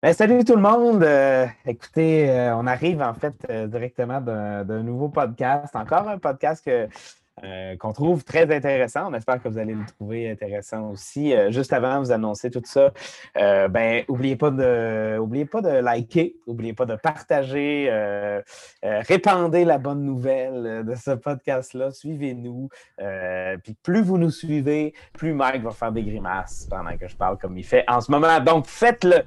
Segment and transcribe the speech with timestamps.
[0.00, 1.02] Ben, salut tout le monde.
[1.02, 5.74] Euh, écoutez, euh, on arrive en fait euh, directement d'un nouveau podcast.
[5.74, 6.70] Encore un podcast
[7.80, 9.10] qu'on trouve très intéressant.
[9.10, 11.34] On espère que vous allez le trouver intéressant aussi.
[11.50, 12.92] juste avant de vous annoncer tout ça,
[13.34, 17.90] ben, n'oubliez pas de oubliez pas de liker, n'oubliez pas de partager,
[18.82, 21.90] répandez la bonne nouvelle de ce podcast-là.
[21.90, 22.68] Suivez-nous.
[23.64, 27.36] puis plus vous nous suivez, plus Mike va faire des grimaces pendant que je parle
[27.36, 28.38] comme il fait en ce moment.
[28.38, 29.24] Donc faites-le.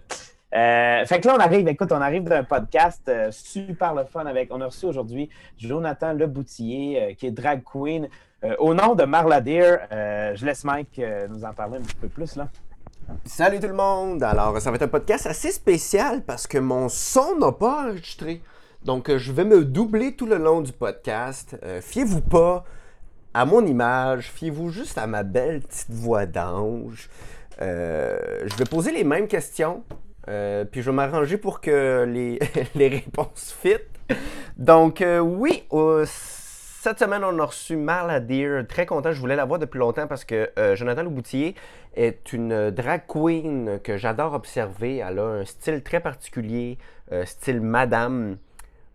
[0.54, 4.26] Euh, fait que là, on arrive, écoute, on arrive d'un podcast euh, super le fun
[4.26, 4.50] avec.
[4.52, 8.10] On a reçu aujourd'hui Jonathan Leboutillier, euh, qui est drag queen.
[8.58, 12.36] au nom de Marla Deer, je laisse Mike nous en parler un petit peu plus
[12.36, 12.48] là.
[13.24, 14.24] Salut tout le monde!
[14.24, 18.42] Alors, ça va être un podcast assez spécial parce que mon son n'a pas enregistré.
[18.84, 21.56] Donc, je vais me doubler tout le long du podcast.
[21.82, 22.64] fiez-vous pas
[23.36, 27.10] à mon image, fiez-vous juste à ma belle petite voix d'ange.
[27.60, 29.84] je vais poser les mêmes questions,
[30.28, 32.40] euh, puis je vais m'arranger pour que les,
[32.76, 33.78] les réponses fit.
[34.58, 35.64] Donc, euh, oui,
[36.06, 38.66] cette semaine, on a reçu Marla Deer.
[38.68, 41.56] Très content, je voulais la voir depuis longtemps parce que euh, Jonathan Louboutier
[41.96, 44.98] est une drag queen que j'adore observer.
[44.98, 46.78] Elle a un style très particulier,
[47.26, 48.38] style madame.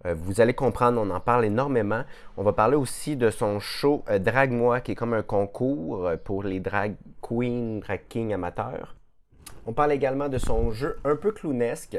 [0.05, 2.05] vous allez comprendre, on en parle énormément.
[2.39, 6.43] On va parler aussi de son show Drag Moi, qui est comme un concours pour
[6.43, 8.96] les drag queens, drag kings amateurs.
[9.67, 11.99] On parle également de son jeu un peu clownesque.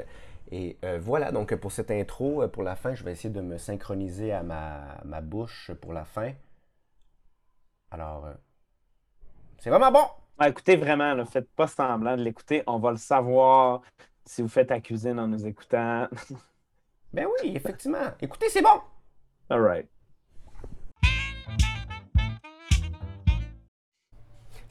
[0.51, 3.41] Et euh, voilà, donc pour cette intro, euh, pour la fin, je vais essayer de
[3.41, 6.31] me synchroniser à ma, bouche pour la fin.
[7.91, 8.33] Alors, euh,
[9.57, 10.45] c'est vraiment bon!
[10.45, 12.63] écoutez, vraiment, ne faites pas semblant de l'écouter.
[12.67, 13.81] On va le savoir
[14.25, 16.07] si vous faites la cuisine en nous écoutant.
[17.13, 18.11] ben oui, effectivement.
[18.21, 18.81] Écoutez, c'est bon!
[19.49, 19.96] All right.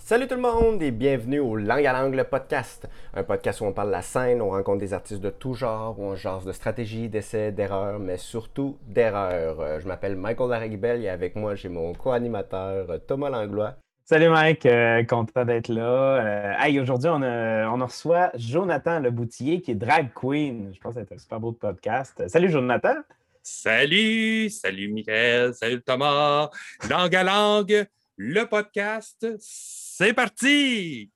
[0.06, 3.72] Salut tout le monde et bienvenue au Langue à l'angle podcast, un podcast où on
[3.72, 6.52] parle de la scène, on rencontre des artistes de tout genre, où on jase de
[6.52, 9.58] stratégie, d'essais, d'erreurs, mais surtout d'erreurs.
[9.58, 13.74] Euh, je m'appelle Michael Lariguibel et avec moi j'ai mon co-animateur euh, Thomas Langlois.
[14.04, 16.54] Salut Mike, euh, content d'être là.
[16.60, 20.70] hey, aujourd'hui on, on reçoit Jonathan Leboutillier qui est drag queen.
[20.72, 22.28] Je pense que c'est un super beau podcast.
[22.28, 22.94] Salut Jonathan.
[23.42, 26.50] Salut, salut Michael, salut Thomas.
[26.88, 31.10] Langue à langue, le podcast c'est parti!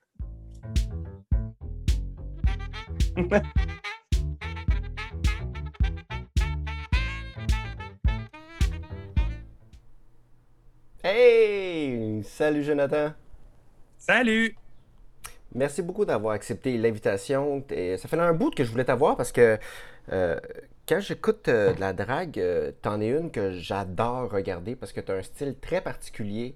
[11.02, 12.22] hey!
[12.22, 13.14] Salut Jonathan!
[13.96, 14.54] Salut!
[15.54, 17.64] Merci beaucoup d'avoir accepté l'invitation.
[17.68, 19.58] Ça fait un bout que je voulais t'avoir parce que
[20.12, 20.38] euh,
[20.86, 25.00] quand j'écoute euh, de la drague, euh, t'en es une que j'adore regarder parce que
[25.00, 26.54] tu as un style très particulier.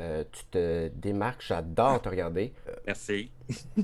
[0.00, 2.52] Euh, tu te démarques, j'adore te regarder.
[2.86, 3.30] Merci.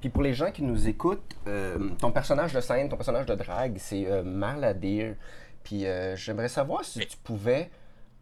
[0.00, 3.34] Puis pour les gens qui nous écoutent, euh, ton personnage de scène, ton personnage de
[3.34, 5.14] drague, c'est euh, Marla Deer.
[5.62, 5.86] Puis
[6.16, 7.70] j'aimerais savoir si tu pouvais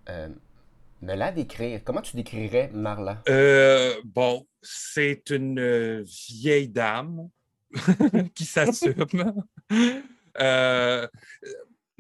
[0.09, 1.81] me la décrire.
[1.83, 3.21] Comment tu décrirais Marla?
[4.05, 7.29] bon, c'est une vieille dame
[8.37, 9.43] qui s'assume.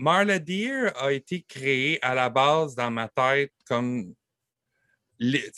[0.03, 4.13] Marla Deer a été créée à la base dans ma tête comme,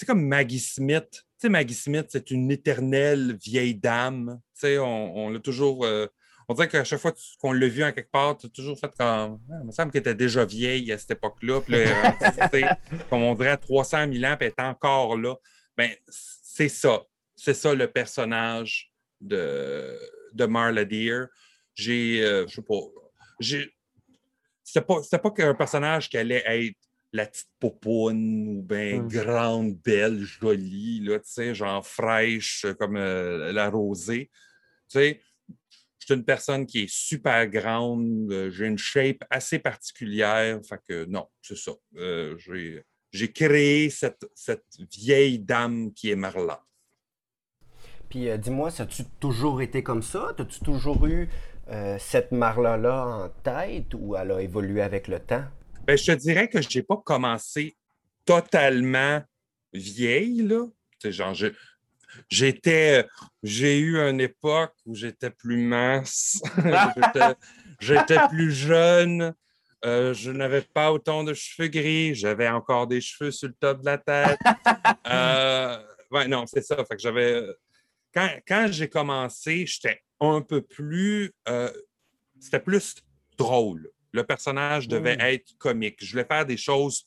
[0.06, 1.24] comme Maggie Smith.
[1.44, 4.38] Maggie Smith, c'est une éternelle vieille dame.
[4.52, 5.86] Tu sais, on, l'a toujours.
[5.86, 6.06] Euh,
[6.46, 8.92] on dirait qu'à chaque fois qu'on l'a vu en quelque part, tu as toujours fait
[8.98, 9.40] comme.
[9.62, 11.62] Il me semble qu'elle était déjà vieille à cette époque-là.
[11.62, 12.64] Puis
[13.08, 15.36] comme on dirait à 300 000 ans, puis elle est encore là.
[15.74, 17.02] Ben, c'est ça.
[17.34, 19.98] C'est ça le personnage de,
[20.34, 21.28] de Marla Deer.
[21.74, 22.80] J'ai, euh, je sais pas,
[23.40, 23.74] j'ai,
[24.64, 26.78] c'était pas, pas qu'un personnage qui allait être
[27.12, 29.08] la petite popoune ou bien mmh.
[29.08, 34.30] grande, belle, jolie, là, tu sais, genre fraîche comme euh, la rosée.
[34.88, 39.60] Tu sais, je suis une personne qui est super grande, euh, j'ai une shape assez
[39.60, 40.58] particulière.
[40.68, 41.72] Fait que non, c'est ça.
[41.96, 42.36] Euh,
[43.12, 46.64] j'ai créé cette, cette, vieille dame qui est Marla.
[48.08, 50.34] Puis dis-moi, ça a-tu toujours été comme ça?
[50.36, 51.28] As-tu toujours eu
[51.70, 55.44] euh, cette Marla-là en tête ou elle a évolué avec le temps?
[55.86, 57.76] Ben, je te dirais que je n'ai pas commencé
[58.24, 59.22] totalement
[59.72, 60.42] vieille.
[60.42, 60.66] Là.
[61.04, 61.34] Genre,
[62.28, 63.06] j'étais,
[63.42, 66.42] j'ai eu une époque où j'étais plus mince,
[67.80, 69.34] j'étais, plus jeune,
[69.84, 73.80] euh, je n'avais pas autant de cheveux gris, j'avais encore des cheveux sur le top
[73.80, 74.38] de la tête.
[75.06, 75.76] Euh,
[76.10, 76.76] ouais, non, c'est ça.
[76.76, 77.42] Fait que j'avais.
[78.14, 80.00] Quand, quand j'ai commencé, j'étais
[80.32, 81.32] un peu plus.
[81.48, 81.70] Euh,
[82.40, 82.96] c'était plus
[83.36, 83.90] drôle.
[84.12, 85.20] Le personnage devait hmm.
[85.20, 85.96] être comique.
[86.04, 87.04] Je voulais faire des choses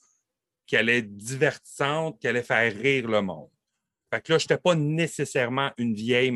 [0.66, 3.50] qui allaient être divertissantes, qui allaient faire rire le monde.
[4.14, 6.32] Fait que là, je n'étais pas nécessairement une vieille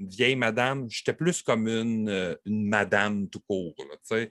[0.00, 3.74] vieille madame, j'étais plus comme une, euh, une madame tout court.
[3.78, 3.96] Là.
[4.02, 4.30] C'est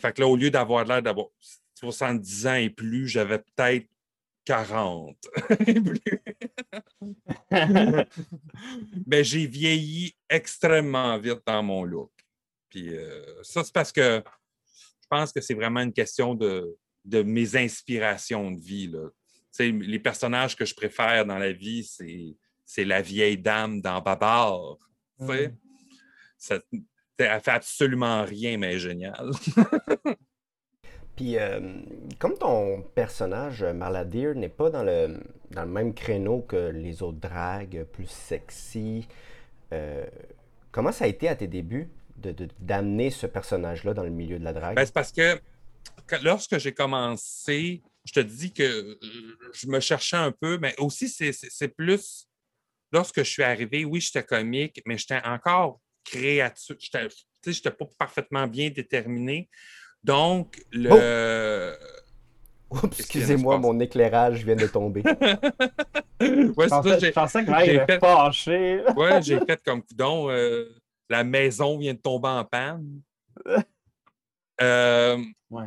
[0.00, 1.26] fait que là, au lieu d'avoir l'air d'avoir
[1.74, 3.86] 70 ans et plus, j'avais peut-être
[4.44, 5.16] 40
[5.66, 6.00] et plus.
[9.06, 12.12] Mais j'ai vieilli extrêmement vite dans mon look.
[12.68, 14.22] Puis euh, ça, c'est parce que
[15.02, 18.88] je pense que c'est vraiment une question de, de mes inspirations de vie.
[18.88, 19.08] Là.
[19.60, 24.78] Les personnages que je préfère dans la vie, c'est, c'est la vieille dame dans Babar.
[25.18, 25.48] Mm.
[26.38, 26.60] Ça-
[27.18, 29.30] elle fait absolument rien, mais elle est géniale.
[31.16, 31.60] Puis, euh,
[32.18, 35.20] comme ton personnage, euh, Marla Deer, n'est pas dans le,
[35.66, 39.06] même créneau que les autres dragues, plus sexy,
[39.72, 40.06] euh,
[40.70, 44.38] comment ça a été à tes débuts de, de- d'amener ce personnage-là dans le milieu
[44.38, 44.76] de la drague?
[44.76, 45.38] Ben, c'est parce que
[46.22, 48.98] lorsque j'ai commencé, je te dis que
[49.52, 52.26] je me cherchais un peu, mais aussi c'est, plus
[52.90, 58.46] lorsque je suis arrivé, oui, j'étais comique, mais j'étais encore tu sais, j'étais pas parfaitement
[58.46, 59.48] bien déterminé.
[60.04, 60.90] Donc, le.
[62.72, 65.02] Se excusez-moi, mon éclairage vient de tomber.
[66.22, 68.80] Ouais, Je ça, pensais, j'ai- je pensais que j'ai fait- fâché.
[68.96, 70.30] Ouais, j'ai fait comme coudon.
[70.30, 70.72] euh,
[71.10, 73.00] la maison vient de tomber en panne.
[74.60, 75.18] Euh,
[75.50, 75.66] Ouais.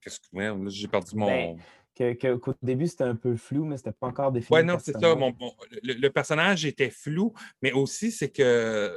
[0.00, 0.24] Qu'est-ce que.
[0.32, 1.26] merde, là, j'ai perdu mon.
[1.26, 1.58] Ben,
[1.94, 4.54] Que, que- qu'au début, c'était un peu flou, mais c'était pas encore défini.
[4.54, 4.98] Ouais, le non, c'est ça.
[4.98, 5.18] personnage.
[5.38, 8.96] mon- mon- le, le personnage était flou, mais aussi, c'est que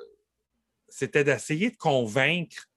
[0.87, 2.67] c'était d'essayer de convaincre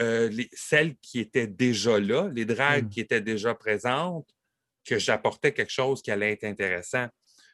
[0.00, 2.88] euh, les- celles qui étaient déjà là, les dragues Mm.
[2.88, 4.28] qui étaient déjà présentes,
[4.84, 7.06] que j'apportais quelque chose qui allait être intéressant.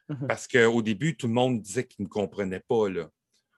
[0.08, 0.26] Mhm.
[0.26, 2.88] Parce qu'au début, tout le monde disait qu'il ne me comprenait pas.
[2.88, 3.10] Là.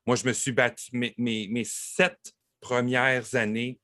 [0.06, 0.88] Moi, je me suis battu.
[0.92, 3.78] Mes, mes- mes sept premières années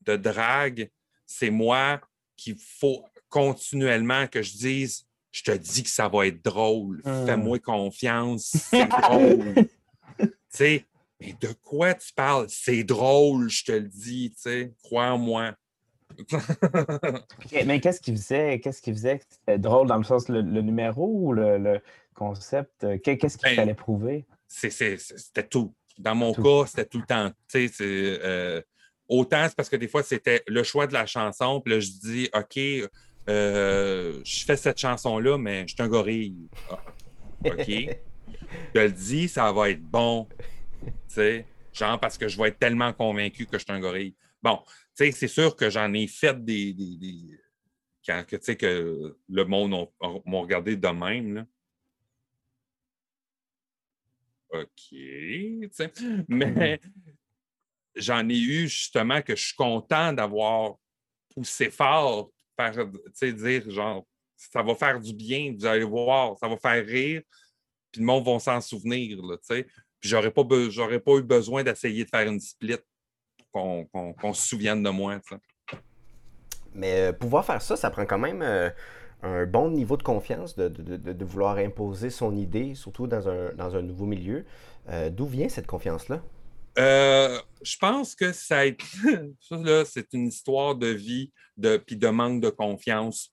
[0.00, 0.90] de drague,
[1.26, 2.00] c'est moi
[2.36, 7.00] qu'il faut continuellement que je dise Je te dis que ça va être drôle.
[7.04, 7.24] Hmm.
[7.26, 8.50] Fais-moi confiance.
[8.68, 9.54] C'est drôle.
[10.18, 10.84] tu sais,
[11.20, 12.46] mais de quoi tu parles?
[12.48, 14.32] C'est drôle, je te le dis.
[14.34, 14.72] tu sais.
[14.82, 15.54] Crois en moi.
[16.18, 18.60] Ok, Mais qu'est-ce qu'il faisait?
[18.60, 19.18] Qu'est-ce qu'il faisait?
[19.18, 21.80] que C'était drôle dans le sens le, le numéro ou le, le
[22.14, 22.84] concept?
[22.84, 24.26] Euh, qu'est- Qu'est-ce qu'il Ben, fallait prouver?
[24.48, 25.74] c'était tout.
[25.98, 26.42] Dans mon Tout.
[26.42, 27.30] cas, c'était tout le temps.
[27.48, 27.84] Tu sais, c'est,
[28.24, 28.60] euh,
[29.08, 31.90] autant c'est parce que des fois, c'était le choix de la chanson, puis là, je
[31.90, 32.58] dis, OK,
[33.28, 36.48] euh, je fais cette chanson-là, mais je suis un gorille.
[36.70, 36.80] Ah,
[37.44, 37.66] OK.
[37.68, 40.26] je le dis, ça va être bon.
[40.84, 44.14] Tu sais, genre parce que je vais être tellement convaincu que je suis un gorille.
[44.42, 46.72] Bon, tu sais, c'est sûr que j'en ai fait des.
[46.72, 47.40] des, des-
[48.06, 49.88] quand que, tu sais, que le monde
[50.24, 51.34] m'ont regardé de même.
[51.34, 51.46] Là.
[54.52, 54.88] OK.
[54.90, 55.92] tu sais.
[56.28, 56.80] Mais
[57.94, 60.76] j'en ai eu justement que je suis content d'avoir
[61.34, 64.06] poussé fort, faire, tu sais, dire genre,
[64.36, 67.22] ça va faire du bien, vous allez voir, ça va faire rire,
[67.92, 69.66] puis le monde va s'en souvenir, là, tu sais.
[70.00, 72.76] Puis j'aurais pas, be- j'aurais pas eu besoin d'essayer de faire une split
[73.38, 75.40] pour qu'on, qu'on- qu'on se souvienne de moi, tu sais.
[76.74, 78.70] Mais euh, pouvoir faire ça, ça prend quand même euh,
[79.22, 83.28] un bon niveau de confiance de, de- de- de vouloir imposer son idée, surtout dans
[83.28, 84.44] un, dans un nouveau milieu.
[84.88, 86.22] Euh, D'où vient cette confiance-là?
[86.78, 88.84] Euh, je pense que ça, a été-
[89.40, 93.32] ça, là, c'est une histoire de vie de, puis de manque de confiance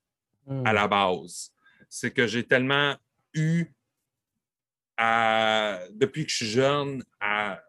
[0.49, 0.65] Hmm.
[0.65, 1.51] à la base.
[1.89, 2.95] C'est que j'ai tellement
[3.33, 3.65] eu,
[4.97, 7.61] à- depuis que je suis jeune, à,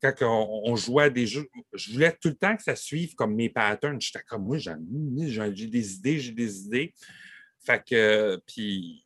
[0.00, 3.14] quand on, on jouait à des jeux, je voulais tout le temps que ça suive
[3.14, 4.00] comme mes patterns.
[4.00, 6.94] J'étais comme, moi, j'ai des idées, j'ai des idées.
[7.60, 9.04] Fait que, puis,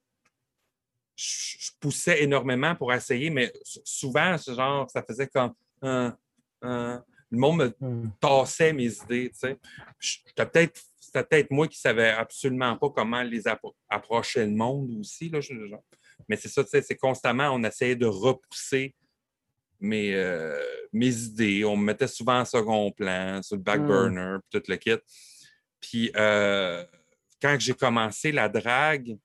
[1.16, 3.52] je, je poussais énormément pour essayer, mais
[3.84, 6.16] souvent, ce genre, ça faisait comme, un,
[6.62, 8.10] un- le monde me Hmm.
[8.20, 9.58] tassais mes idées, tu sais.
[10.36, 15.30] Peut-être, c'était peut-être moi qui savais absolument pas comment les appro- approcher le monde aussi,
[15.30, 15.82] là, je- genre.
[16.28, 18.94] Mais c'est ça, tu sais, c'est constamment, on essayait de repousser
[19.80, 20.60] mes, euh,
[20.92, 21.64] mes idées.
[21.64, 23.86] On me mettait souvent en second plan, sur le back Mm.
[23.86, 24.96] burner, puis tout le kit.
[25.80, 26.84] Puis euh,
[27.40, 29.18] quand j'ai commencé la drague,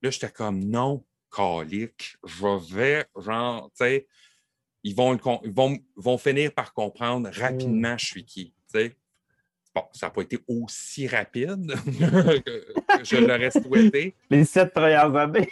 [0.00, 4.06] là, j'étais comme non, calique, je vais, genre, tu sais,
[4.82, 8.96] ils vont, ils vont, vont finir par comprendre rapidement je suis qui, tu sais.
[9.74, 11.66] Bon, ça n'a pas été aussi rapide
[12.44, 14.14] que, que je l'aurais souhaité.
[14.28, 15.48] Les sept premières années.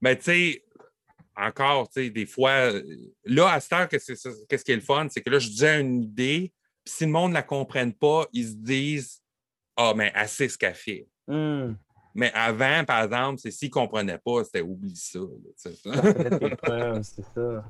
[0.00, 0.64] Mais tu sais,
[1.36, 2.72] encore, tu sais, des fois,
[3.24, 4.12] là, à cette heure, qu'est-ce
[4.48, 6.52] qu'est-ce qui est le fun, c'est que là, je disais une idée,
[6.84, 9.22] puis si le monde ne la comprenne pas, ils se disent
[9.76, 11.06] Ah, mais assez ce qu'elle fait.
[11.26, 11.74] Hmm.
[12.14, 15.18] Mais avant, par exemple, c'est s'ils ne comprenaient pas, c'était oublie ça.
[15.18, 17.64] là, c'est ça.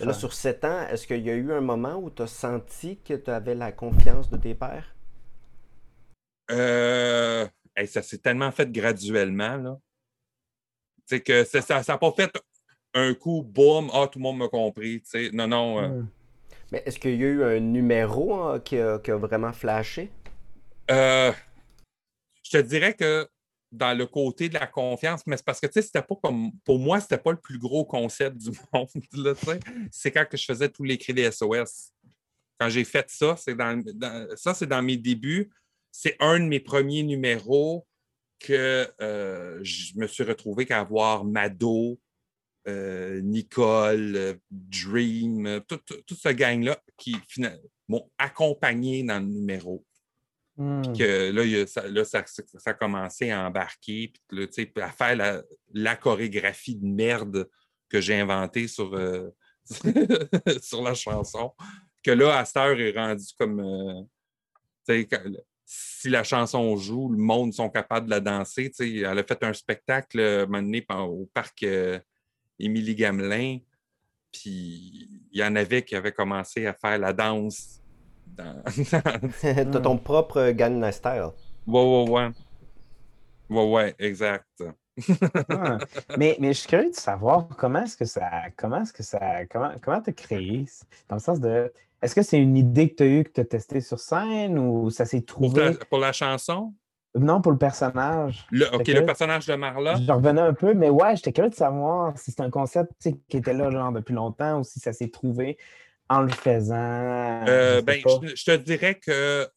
[0.00, 2.98] Là, sur 7 ans, est-ce qu'il y a eu un moment où tu as senti
[2.98, 4.92] que tu avais la confiance de tes pairs?
[6.50, 7.46] Euh,
[7.76, 9.78] hey, ça s'est tellement fait graduellement, là.
[11.08, 12.30] Tu sais que ça n'a pas fait
[12.94, 15.02] un coup, boum, ah, tout le monde m'a compris.
[15.32, 15.78] Non, non.
[15.82, 16.08] euh, Hmm.
[16.70, 20.10] Mais est-ce qu'il y a eu un numéro hein, qui, a, qui a vraiment flashé?
[20.90, 21.32] Euh,
[22.42, 23.26] je te dirais que
[23.72, 26.50] dans le côté de la confiance, mais c'est parce que tu sais, c'était pas comme.
[26.64, 28.88] Pour moi, c'était pas le plus gros concept du monde.
[29.14, 29.60] là, tu sais.
[29.90, 31.92] C'est quand que je faisais tous les cris des SOS.
[32.58, 35.50] Quand j'ai fait ça, c'est dans, dans- ça, c'est dans mes débuts.
[35.90, 37.86] C'est un de mes premiers numéros
[38.38, 41.98] que euh, je me suis retrouvé qu'à avoir Mado,
[42.66, 45.80] euh, Nicole, euh, Dream, euh, tout,
[46.14, 47.16] ce gang-là qui
[47.88, 49.84] m'ont accompagné dans le numéro
[50.56, 50.82] Hmm.
[50.92, 54.46] que là, il ça, là, ça, ça- ça a commencé à embarquer, puis là,
[54.82, 55.40] à faire la,
[55.72, 57.48] la chorégraphie de merde
[57.88, 59.28] que j'ai inventée sur, euh,
[60.60, 61.52] sur la chanson.
[62.02, 63.60] Que là, heure, est rendu comme.
[65.04, 65.22] quand-
[65.70, 68.70] si la chanson joue, le monde sont capables de la danser.
[68.70, 68.96] tu sais.
[69.00, 71.98] Elle a fait un spectacle euh, un moment donné, au parc euh,
[72.58, 73.58] Émilie Gamelin.
[74.32, 77.82] Puis il y en avait qui avaient commencé à faire la danse.
[78.28, 78.62] Dans,
[79.42, 81.32] T'as ton propre Gangnam Style.
[81.66, 82.30] Ouais, ouais, ouais.
[83.50, 84.62] Ouais, ouais, exact.
[85.50, 85.78] Ah.
[86.18, 88.30] mais, mais je suis curieux de savoir comment est-ce que ça.
[88.56, 89.44] Comment est-ce que ça.
[89.50, 90.64] Comment comment t'as créé?
[91.08, 91.72] Dans le sens de.
[92.02, 94.58] Est-ce que c'est une idée que tu as eue que tu as testée sur scène
[94.58, 95.70] ou ça s'est Pour, trouvé?
[95.90, 96.74] pour la chanson,
[97.14, 98.46] Non, pour le personnage.
[98.50, 101.54] le, OK, le personnage de Marla, Je revenais un peu, mais ouais, j'étais curieux de
[101.54, 102.92] savoir si c'est un concept
[103.28, 105.58] qui était là genre, depuis longtemps ou si ça s'est trouvé
[106.08, 106.74] en le faisant.
[106.76, 109.48] euh, je sais ben, je, je te dirais que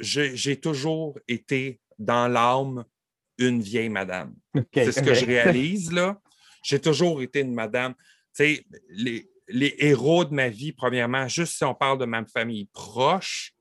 [0.00, 2.84] j'ai toujours été dans l'âme
[3.38, 4.34] une vieille madame.
[4.74, 6.20] C'est ce que je réalise, là.
[6.62, 7.94] J'ai toujours été une madame.
[7.94, 12.24] Tu sais, les, les héros de ma vie, premièrement, juste si on parle de ma
[12.26, 13.54] famille proche,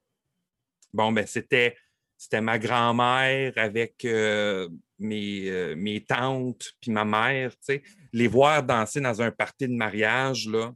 [0.94, 1.78] bon, ben, c'était,
[2.18, 7.84] c'était ma grand-mère avec euh, mes, euh, mes tantes puis ma mère, tu sais.
[8.14, 10.74] Les voir danser dans un party de mariage, là,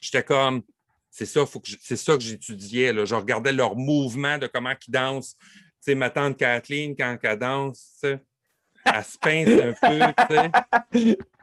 [0.00, 0.62] j'étais comme,
[1.10, 2.94] c'est ça, que c'est ça que j'étudiais.
[3.04, 5.36] Je regardais leurs mouvements de comment ils dansent.
[5.84, 10.48] Tu ma tante Kathleen, quand elle danse, elle se pince un peu,
[10.92, 11.16] tu.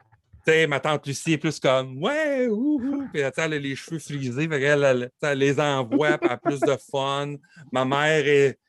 [0.67, 3.07] Ma tante Lucie est plus comme Ouais, ouh.
[3.11, 7.35] Puis elle a les cheveux frisés, elle, les envoie, plus de fun.
[7.71, 8.59] Ma mère est,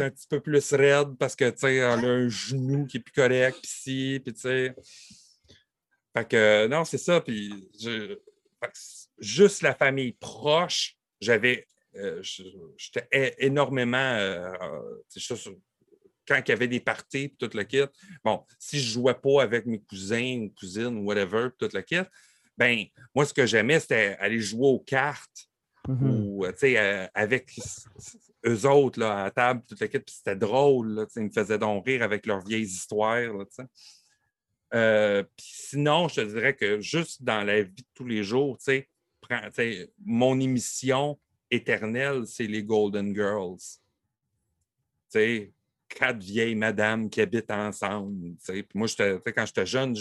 [0.00, 3.58] un petit peu plus raide parce que elle a un genou qui est plus correct,
[3.62, 4.74] puis sais.
[6.16, 7.20] Fait que non, c'est ça.
[7.20, 7.68] Puis
[9.18, 11.66] juste la famille proche, j'avais.
[11.94, 13.96] euh, J'étais énormément.
[13.96, 14.50] euh,
[16.26, 17.84] quand il y avait des parties, puis tout le kit,
[18.24, 21.82] bon, si je jouais pas avec mes cousins ou cousines ou whatever, puis tout le
[21.82, 22.08] kit,
[22.56, 25.48] ben moi, ce que j'aimais, c'était aller jouer aux cartes
[25.88, 26.10] Mhm.
[26.10, 27.52] ou, euh, tu sais, euh, avec
[28.44, 31.20] eux autres, là, à la table, toute la kit, puis c'était drôle, là, tu sais,
[31.20, 33.64] ils me faisaient donc rire avec leurs vieilles histoires, là, tu sais.
[34.74, 38.58] Euh, puis sinon, je te dirais que juste dans la vie de tous les jours,
[38.58, 38.88] tu sais,
[39.20, 41.18] prends- tu sais, mon émission
[41.52, 43.58] éternelle, c'est les Golden Girls.
[43.58, 45.52] Tu sais,
[45.88, 48.34] quatre vieilles madames qui habitent ensemble.
[48.46, 48.88] Puis moi,
[49.34, 49.94] quand j'étais jeune,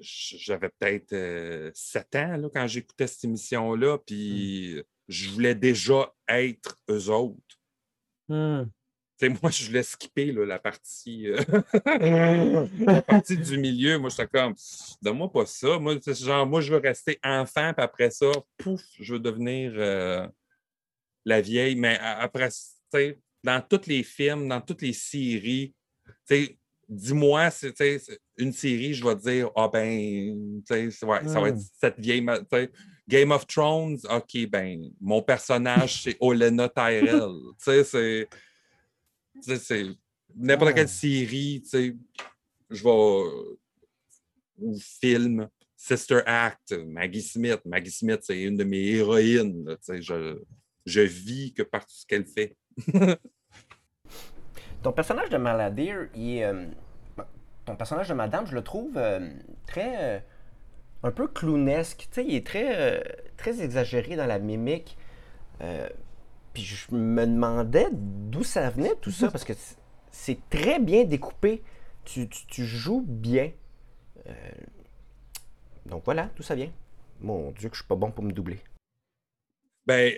[0.00, 6.76] j'avais peut-être euh, 7 ans là, quand j'écoutais cette émission-là, puis je voulais déjà être
[6.90, 7.58] eux autres.
[8.28, 8.64] Hmm.
[9.40, 11.38] Moi, je voulais skipper là, la partie euh,
[12.80, 13.98] la partie du milieu.
[13.98, 14.54] Moi, j'étais comme,
[15.00, 15.78] donne-moi pas ça.
[15.78, 18.26] Moi, c'est genre, moi, je veux rester enfant, puis après ça,
[18.58, 20.26] pouf, je veux devenir euh,
[21.24, 21.76] la vieille.
[21.76, 22.58] Mais après, tu
[23.44, 25.74] dans tous les films, dans toutes les séries,
[26.88, 27.48] dis-moi,
[28.38, 31.68] une série, je vais te dire, ah ben, sais, c'est- ouais, ça va être Mm.
[31.80, 32.24] cette vieille.
[33.08, 37.30] Game of Thrones, OK, ben, mon personnage, c'est Olenna Tyrell.
[37.64, 39.84] Tu sais, c'est.
[40.36, 40.74] n'importe Ah.
[40.74, 41.96] quelle série, tu sais,
[42.70, 43.48] je vais.
[44.58, 47.60] Ou film, Sister Act, Maggie Smith.
[47.64, 49.64] Maggie Smith, c'est une de mes héroïnes.
[49.64, 50.38] là, tu sais, je,
[50.86, 52.56] je vis que par tout ce qu'elle fait.
[54.82, 56.66] Ton personnage de Maladir, euh,
[57.64, 59.30] ton personnage de Madame, je le trouve euh,
[59.66, 60.16] très.
[60.16, 60.20] euh,
[61.04, 62.08] un peu clownesque.
[62.12, 63.02] Tu il est très,
[63.36, 64.96] très exagéré dans la mimique.
[66.52, 69.54] Puis je me demandais d'où ça venait tout ça, parce que
[70.10, 71.62] c'est très bien découpé.
[72.04, 73.50] Tu, tu- tu joues bien.
[75.86, 76.70] Donc voilà, d'où ça vient.
[77.20, 78.60] Mon Dieu, que je suis pas bon pour me doubler.
[79.86, 80.12] Ben,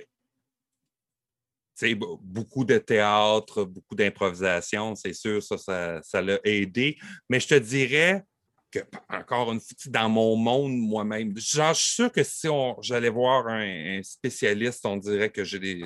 [2.21, 6.97] beaucoup de théâtre, beaucoup d'improvisation, c'est sûr, ça, ça, l'a aidé.
[7.29, 8.25] Mais je te dirais
[8.71, 11.41] que, encore une fois, dans mon monde moi-même, je
[11.75, 12.49] suis sûr que si
[12.81, 15.85] j'allais voir un, spécialiste, on dirait que j'ai des,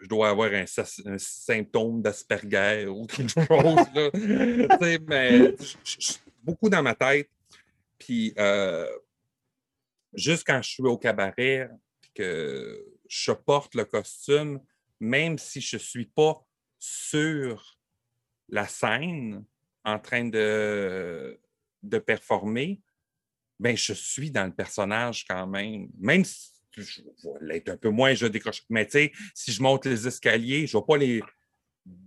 [0.00, 3.86] je dois avoir un, sy- un symptôme d'Asperger ou quelque chose.
[3.94, 4.10] là.
[5.58, 7.28] Je- beaucoup dans ma tête.
[7.98, 8.86] Puis, euh,
[10.14, 11.68] juste quand je suis au cabaret,
[12.14, 14.60] que je porte le costume,
[15.00, 16.44] même si je ne suis pas
[16.78, 17.78] sur
[18.48, 19.44] la scène
[19.84, 21.40] en train de,
[21.82, 22.82] de performer,
[23.58, 25.88] ben, je suis dans le personnage quand même.
[25.98, 28.62] Même si je vais l'être un peu moins, je décroche.
[28.68, 31.22] Mais tu sais, si je monte les escaliers, je ne vais pas les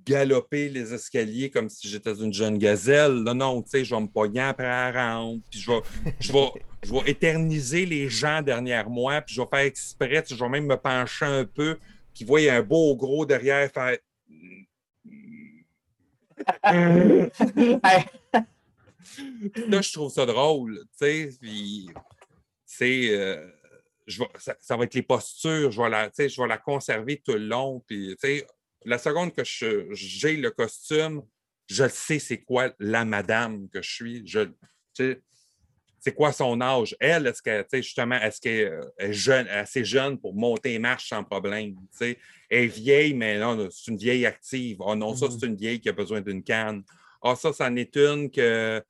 [0.06, 3.14] galoper les escaliers comme si j'étais une jeune gazelle.
[3.14, 5.82] Non, non, tu sais, je vais me pogner après la rampe, puis je vais,
[6.20, 6.52] je, vais,
[6.84, 10.66] je vais éterniser les gens derrière moi, puis je vais faire exprès, je vais même
[10.66, 11.78] me pencher un peu,
[12.14, 13.98] puis voyez un beau gros derrière faire.
[19.68, 21.90] Là, je trouve ça drôle, tu sais, puis
[22.66, 23.10] c'est.
[23.12, 23.48] Euh,
[24.60, 27.82] ça, va être les postures, je vais la, je vais la conserver tout le long.
[27.86, 28.18] Puis,
[28.86, 31.22] la seconde que j'ai le costume,
[31.68, 34.28] je sais c'est quoi la madame que je suis.
[34.28, 34.48] Je,
[36.04, 36.96] c'est quoi son âge?
[37.00, 41.24] Elle, est-ce qu'elle, justement, est-ce qu'elle est jeune, assez jeune pour monter et marche sans
[41.24, 41.76] problème?
[42.00, 42.16] Elle
[42.50, 44.78] est vieille, mais non, c'est une vieille active.
[44.80, 45.40] Oh non, ça, mm-hmm.
[45.40, 46.84] c'est une vieille qui a besoin d'une canne.
[47.22, 48.84] Ah, ça, c'en est une que,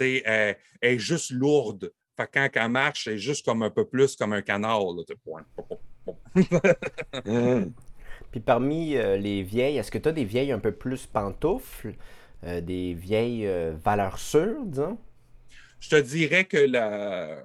[0.00, 1.92] elle est juste lourde.
[2.16, 4.82] Fait quand elle marche, c'est juste comme un peu plus comme un canard.
[8.36, 11.94] Puis parmi euh, les vieilles, est-ce que tu as des vieilles un peu plus pantoufles,
[12.44, 14.98] euh, des vieilles euh, valeurs sûres, disons?
[15.80, 17.44] Je te dirais que la,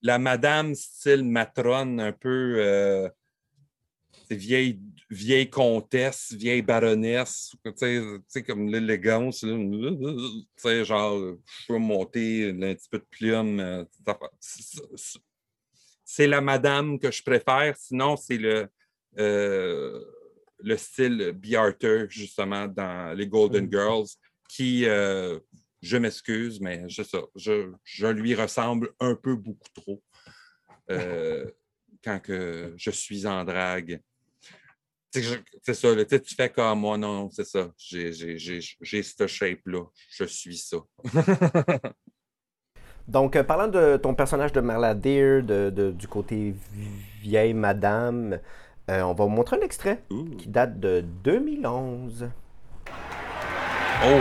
[0.00, 3.10] la madame style matrone, un peu
[4.30, 12.48] vieille vieille comtesse, vieille baronesse, tu sais, comme l'élégance, tu sais, genre, je peux monter
[12.48, 13.60] un petit peu de plume.
[13.60, 13.84] Euh,
[16.02, 18.70] c'est la madame que je préfère, sinon c'est le,
[19.18, 20.00] euh,
[20.64, 21.54] le style B.
[21.54, 23.70] Arthur, justement, dans les Golden mm.
[23.70, 24.06] Girls,
[24.48, 25.38] qui, euh,
[25.82, 30.02] je m'excuse, mais je, ça, je, je, lui ressemble un peu beaucoup trop
[32.04, 34.00] quand que je suis en drague
[35.62, 37.70] c'est ça, tu fais comme moi, non, c'est ça.
[37.76, 39.84] J'ai ce shape-là.
[40.10, 40.78] Je suis ça.
[43.06, 46.54] Donc, euh, parlant de ton personnage de Merladir, de, du côté
[47.20, 48.40] vieille madame,
[48.90, 50.02] euh, on va vous montrer un extrait
[50.38, 52.30] qui date de 2011.
[54.06, 54.20] Oh!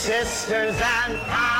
[0.00, 1.59] sisters and.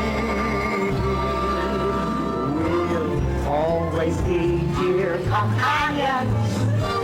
[4.01, 6.25] always be dear companion,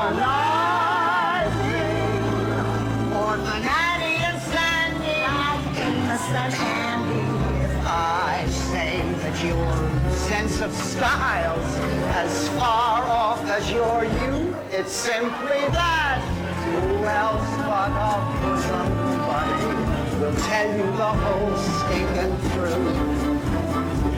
[3.12, 7.26] More than Annie and Sandy, I think the Sandy.
[7.63, 9.71] If I say that your
[10.15, 11.76] sense of style's
[12.15, 16.21] as far off as your you, it's simply that.
[16.65, 19.04] Who else but a bosom
[20.36, 22.95] tell you the whole stinking truth?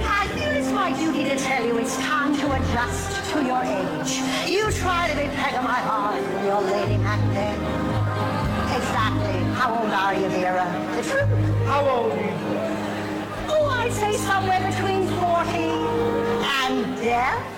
[0.06, 4.22] I feel it's my duty to tell you it's time to adjust to your age.
[4.50, 7.60] You try to be peg of my heart when you're Lady Macbeth.
[8.78, 9.40] Exactly.
[9.54, 10.66] How old are you, Vera?
[10.96, 11.30] The truth.
[11.66, 12.34] How old are you?
[13.50, 15.58] Oh, I'd say somewhere between 40
[16.64, 17.57] and death?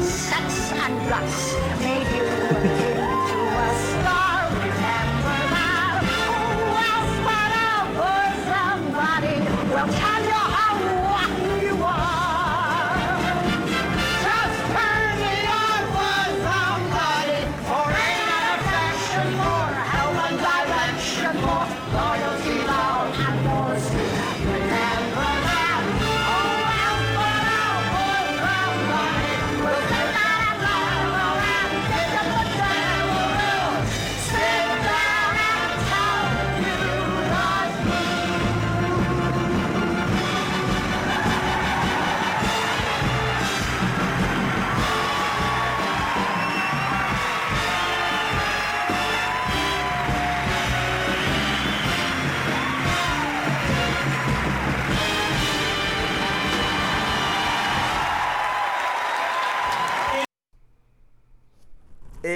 [0.00, 2.95] Sex and guts made you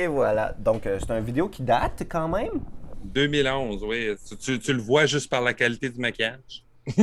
[0.00, 0.54] Et voilà.
[0.58, 2.62] Donc, euh, c'est une vidéo qui date quand même.
[3.04, 4.14] 2011, oui.
[4.40, 6.64] Tu, tu le vois juste par la qualité du maquillage.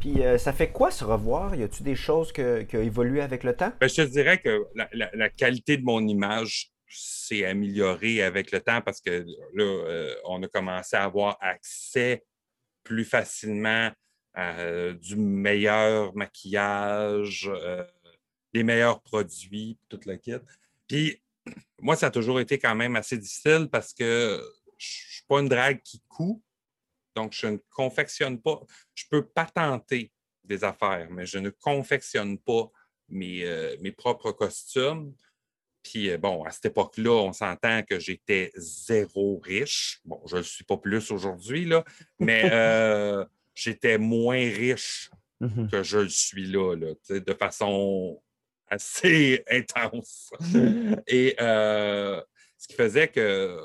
[0.00, 1.54] Puis euh, ça fait quoi se revoir?
[1.54, 3.70] Y a-tu des choses qui ont évolué avec le temps?
[3.80, 8.80] Ben, je te dirais que la, qualité de mon image s'est améliorée avec le temps
[8.80, 12.24] parce que là, euh, on a commencé à avoir accès
[12.82, 13.90] plus facilement
[14.32, 17.50] à euh, du meilleur maquillage,
[18.54, 20.32] des meilleurs produits, tout le kit.
[20.88, 21.22] Puis
[21.80, 24.40] moi, ça a toujours été quand même assez difficile parce que
[24.78, 26.40] je ne suis pas une drague qui coud.
[27.14, 28.60] Donc, je ne confectionne pas.
[28.94, 30.12] Je peux patenter
[30.44, 32.70] des affaires, mais je ne confectionne pas
[33.08, 35.14] mes, euh, mes propres costumes.
[35.82, 40.00] Puis, euh, bon, à cette époque-là, on s'entend que j'étais zéro riche.
[40.04, 41.84] Bon, je ne le suis pas plus aujourd'hui, là,
[42.18, 45.70] mais euh, j'étais moins riche mm-hmm.
[45.70, 48.22] que je le suis là, là de façon
[48.72, 50.30] assez intense.
[51.06, 53.58] Et ce qui faisait que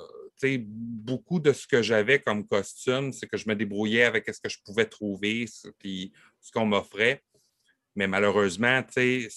[0.60, 4.50] beaucoup de ce que j'avais comme costume, c'est que je me débrouillais avec ce que
[4.50, 5.46] je pouvais trouver,
[5.80, 7.24] puis ce qu'on m'offrait.
[7.96, 9.30] Mais malheureusement, il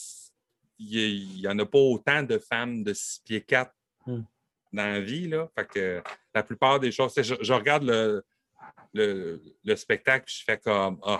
[0.78, 3.72] n'y en a pas autant de femmes de 6 pieds 4
[4.06, 4.20] hmm.
[4.72, 5.28] dans la vie.
[5.28, 5.48] Là.
[5.54, 6.02] Fait que
[6.35, 11.18] la plupart des choses, je, regarde le, le, spectacle je fais comme oh,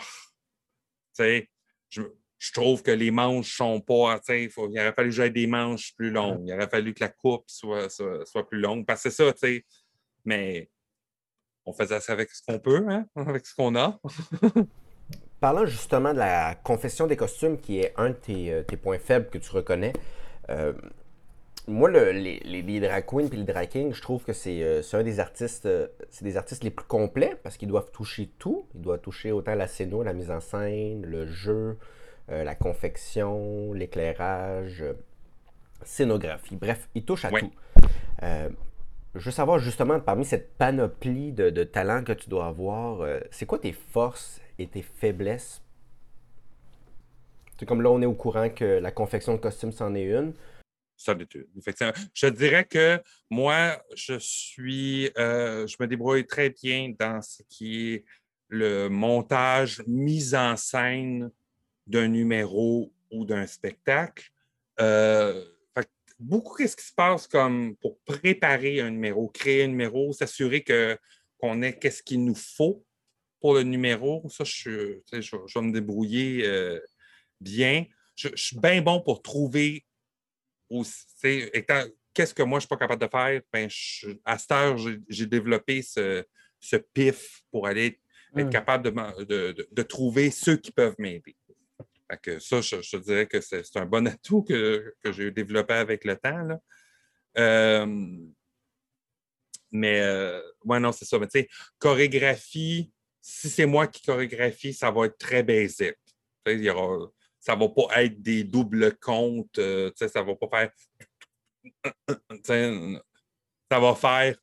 [1.19, 2.03] je,
[2.41, 4.19] je trouve que les manches sont pas.
[4.31, 6.43] il aurait fallu que j'aille des manches plus longues.
[6.47, 8.87] Il aurait fallu que la coupe soit, soit, plus longue.
[8.87, 9.65] Parce que c'est ça, tu sais.
[10.25, 10.71] Mais
[11.67, 14.01] on faisait ça avec ce qu'on peut, hein, avec ce qu'on a.
[15.41, 19.29] Parlant justement de la confession des costumes, qui est un de tes, euh, points faibles
[19.29, 19.93] que tu reconnais,
[20.49, 20.73] euh,
[21.69, 25.03] moi, les, les, drag queens et les drag kings, je trouve que c'est euh, un
[25.03, 25.69] des artistes,
[26.09, 28.67] c'est des artistes les plus complets parce qu'ils doivent toucher tout.
[28.75, 31.77] Ils doivent toucher autant la scéno, la mise en scène, le jeu,
[32.29, 34.95] euh, la confection, l'éclairage, euh,
[35.83, 36.57] scénographie.
[36.57, 37.51] Bref, il touche à tout.
[38.23, 38.49] Euh,
[39.15, 43.47] je veux savoir justement, parmi cette panoplie de, de talents que tu dois avoir, c'est
[43.47, 45.63] quoi tes forces et tes faiblesses?
[47.59, 50.33] C'est comme là, on est au courant que la confection de costumes, c'en est une.
[50.97, 51.17] Ça
[51.59, 51.93] effectivement.
[52.15, 58.05] Je dirais que moi, je suis, je me débrouille très bien dans ce qui est
[58.49, 61.31] le montage, mise en scène
[61.91, 64.31] d'un numéro ou d'un spectacle.
[64.81, 65.45] Euh,
[66.19, 70.97] beaucoup, qu'est-ce qui se passe comme pour préparer un numéro, créer un numéro, s'assurer que,
[71.39, 72.85] qu'on ait qu'est-ce qu'il nous faut
[73.41, 74.23] pour le numéro.
[74.29, 76.79] Ça, je, je, vais me débrouiller euh,
[77.41, 77.87] bien.
[78.15, 79.85] Je, suis bien bon pour trouver
[80.69, 83.41] qu'est-ce que moi, je ne suis pas capable de faire.
[83.53, 83.69] Ben,
[84.25, 84.77] à cette heure,
[85.09, 86.25] j'ai, développé ce,
[86.93, 87.87] pif pour aller
[88.37, 88.51] être mmh.
[88.51, 88.85] capable
[89.25, 91.35] de, de, trouver ceux qui peuvent m'aider
[92.17, 96.43] que ça, je, dirais que c'est un bon atout que, j'ai développé avec le temps.
[96.43, 96.59] Là.
[97.39, 98.17] Euh,
[99.71, 101.19] mais, euh, ouais, non, c'est ça.
[101.19, 105.95] Mais tu sais, chorégraphie, si c'est moi qui chorégraphie, ça va être très basique.
[106.47, 109.59] Il y aura, ça ne va pas être des doubles comptes.
[109.59, 110.73] Euh, ça ne va pas faire.
[113.69, 114.37] ça va faire.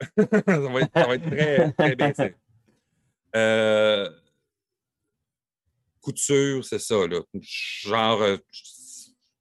[0.16, 2.36] ça, va être, très, très basique.
[6.02, 7.06] Euh, couture, c'est ça.
[7.06, 7.20] Là.
[7.40, 8.36] Genre, euh,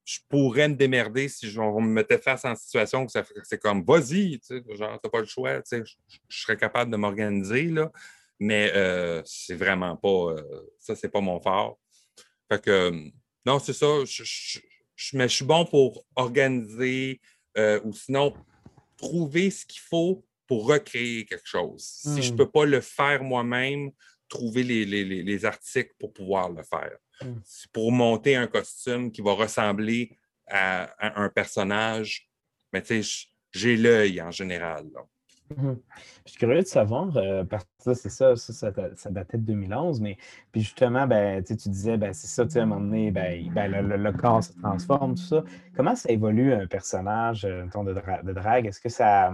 [0.05, 4.39] je pourrais me démerder si je, me mettais face en situation que c'est comme vas-y,
[4.75, 5.83] genre, t'as pas le choix, je,
[6.27, 7.91] je serais capable de m'organiser, là.
[8.39, 10.33] Mais euh, c'est vraiment pas.
[10.33, 11.79] Euh, ça, c'est pas mon fort.
[12.51, 12.91] Fait que,
[13.45, 14.03] non, c'est ça.
[14.03, 14.59] Je,
[15.13, 17.21] mais je suis bon pour organiser
[17.83, 18.33] ou sinon
[18.97, 21.81] trouver ce qu'il faut pour recréer quelque chose.
[21.81, 22.37] Si je ne hmm.
[22.37, 23.91] peux pas le faire moi-même,
[24.31, 26.97] trouver les, articles pour pouvoir le faire.
[27.21, 27.39] Hmm.
[27.71, 30.17] Pour monter un costume qui va ressembler
[30.49, 32.29] à, un personnage,
[32.73, 34.85] mais tu sais, j'ai l'œil en général.
[35.55, 35.73] Hmm.
[36.25, 40.17] Je suis curieux de savoir, euh, parce que c'est ça, ça, datait de 2011, mais
[40.51, 44.11] puis justement, ben, tu disais, ben, c'est ça, à un moment donné, ben, ben le,
[44.13, 45.43] corps se transforme, tout ça.
[45.75, 48.65] Comment ça évolue un personnage euh, de, de drague?
[48.65, 49.33] Est-ce que ça,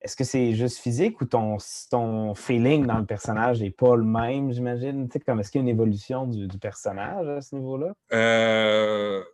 [0.00, 1.56] est-ce que c'est juste physique ou ton,
[1.90, 5.08] ton feeling dans le personnage n'est pas le même, j'imagine?
[5.12, 7.92] est-ce qu'il y a une évolution du, personnage à ce niveau-là?
[8.12, 9.24] Euh,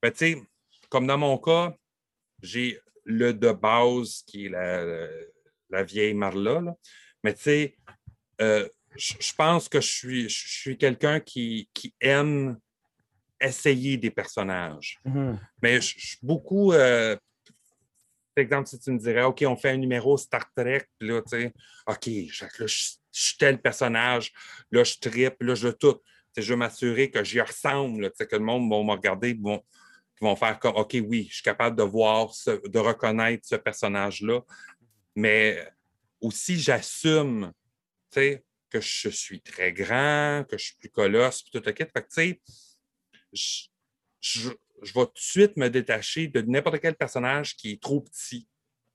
[0.00, 0.42] ben, tu sais,
[0.88, 1.74] comme dans mon cas,
[2.42, 4.50] j'ai le de base qui est
[5.70, 6.62] la, vieille Marla.
[7.24, 7.76] Mais tu sais,
[8.40, 11.68] euh, je pense que je suis, je suis quelqu'un qui,
[12.00, 12.58] aime
[13.40, 14.98] essayer des personnages.
[15.04, 15.38] Mm-hmm.
[15.62, 16.72] Mais je suis beaucoup.
[16.72, 17.16] Euh,
[18.42, 21.30] exemple, si tu me dirais, OK, on fait un numéro Star Trek, puis là, tu
[21.30, 21.52] sais,
[21.86, 24.32] OK, je, suis tel personnage,
[24.70, 26.00] là, je tripe, là, je tout.
[26.36, 29.34] je veux m'assurer que j'y ressemble, que le monde va me regarder.
[29.34, 34.40] Qui vont faire comme OK, oui, je suis capable de voir, de reconnaître ce personnage-là,
[35.14, 35.68] mais
[36.20, 37.52] aussi j'assume
[38.70, 41.84] que je suis très grand, que je suis plus colosse, puis tout le kit.
[41.84, 42.40] Fait que, tu
[43.32, 43.70] sais,
[44.26, 44.50] je,
[44.82, 48.46] je, vais tout de suite me détacher de n'importe quel personnage qui est trop petit.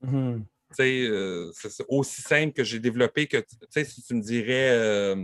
[0.01, 0.45] Mhm.
[0.79, 3.43] Euh, c'est aussi simple que j'ai développé que,
[3.83, 5.15] si tu me dirais, euh,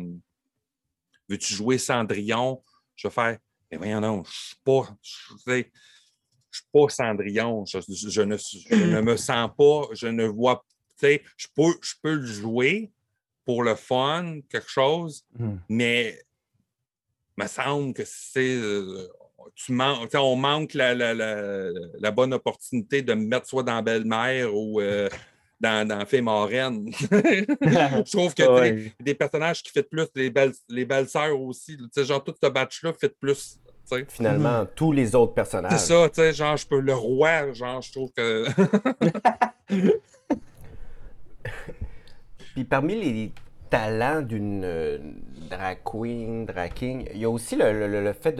[1.29, 2.61] veux-tu jouer Cendrillon?
[2.95, 3.37] Je vais faire,
[3.71, 5.53] mais voyons non, je suis pas, je
[6.51, 7.65] suis pas Cendrillon.
[7.65, 7.77] Je,
[8.21, 12.91] ne, me sens pas, je ne vois, tu sais, je peux, je peux le jouer
[13.45, 15.61] pour le fun, quelque chose, mhm.
[15.69, 16.21] mais
[17.37, 18.55] il me semble que c'est.
[18.55, 19.07] Euh,
[19.55, 24.81] tu on manque la, la, la, bonne opportunité de me mettre soit dans Belle-Mère ou
[25.59, 26.89] dans, dans Fée Moraine.
[27.01, 28.93] je trouve que ouais.
[28.99, 31.77] des personnages qui font plus, les belles, les belles sœurs aussi.
[31.95, 33.59] Genre, tout ce batch-là fait plus.
[34.09, 34.69] Finalement, mm.
[34.75, 35.71] tous les autres personnages.
[35.79, 38.45] C'est ça, tu sais, genre, je peux le roi, genre, je trouve que.
[42.53, 43.31] Puis parmi les
[43.69, 44.97] talents d'une euh,
[45.49, 48.33] drag queen, drag king, il y a aussi le, le, le fait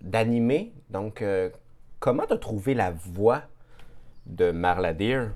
[0.00, 0.72] d'animer.
[0.88, 1.50] Donc, euh,
[1.98, 3.42] comment tu as trouvé la voix
[4.26, 5.32] de Marla Deer?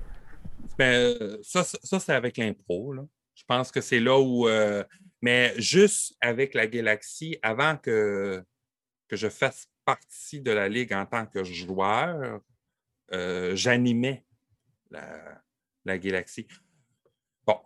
[0.77, 2.95] Ben, ça, ça c'est avec l'impro.
[3.35, 4.47] Je pense que c'est là où.
[4.47, 4.83] Euh,
[5.21, 8.43] mais juste avec la Galaxie, avant que,
[9.11, 12.41] je fasse partie de la Ligue en tant que joueur,
[13.13, 14.25] euh, j'animais
[14.89, 15.41] la,
[15.85, 16.47] la, Galaxie.
[17.45, 17.59] Bon.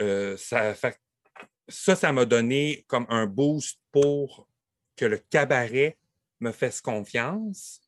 [0.00, 4.48] Euh, ça, ça, ça m'a donné comme un boost pour
[4.96, 5.96] que le cabaret
[6.40, 7.80] me fasse confiance.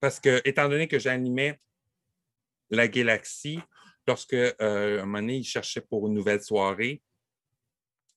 [0.00, 1.60] Parce que, étant donné que j'animais
[2.70, 3.60] la Galaxie,
[4.06, 7.02] lorsque euh, un moment donné, il cherchait pour une nouvelle soirée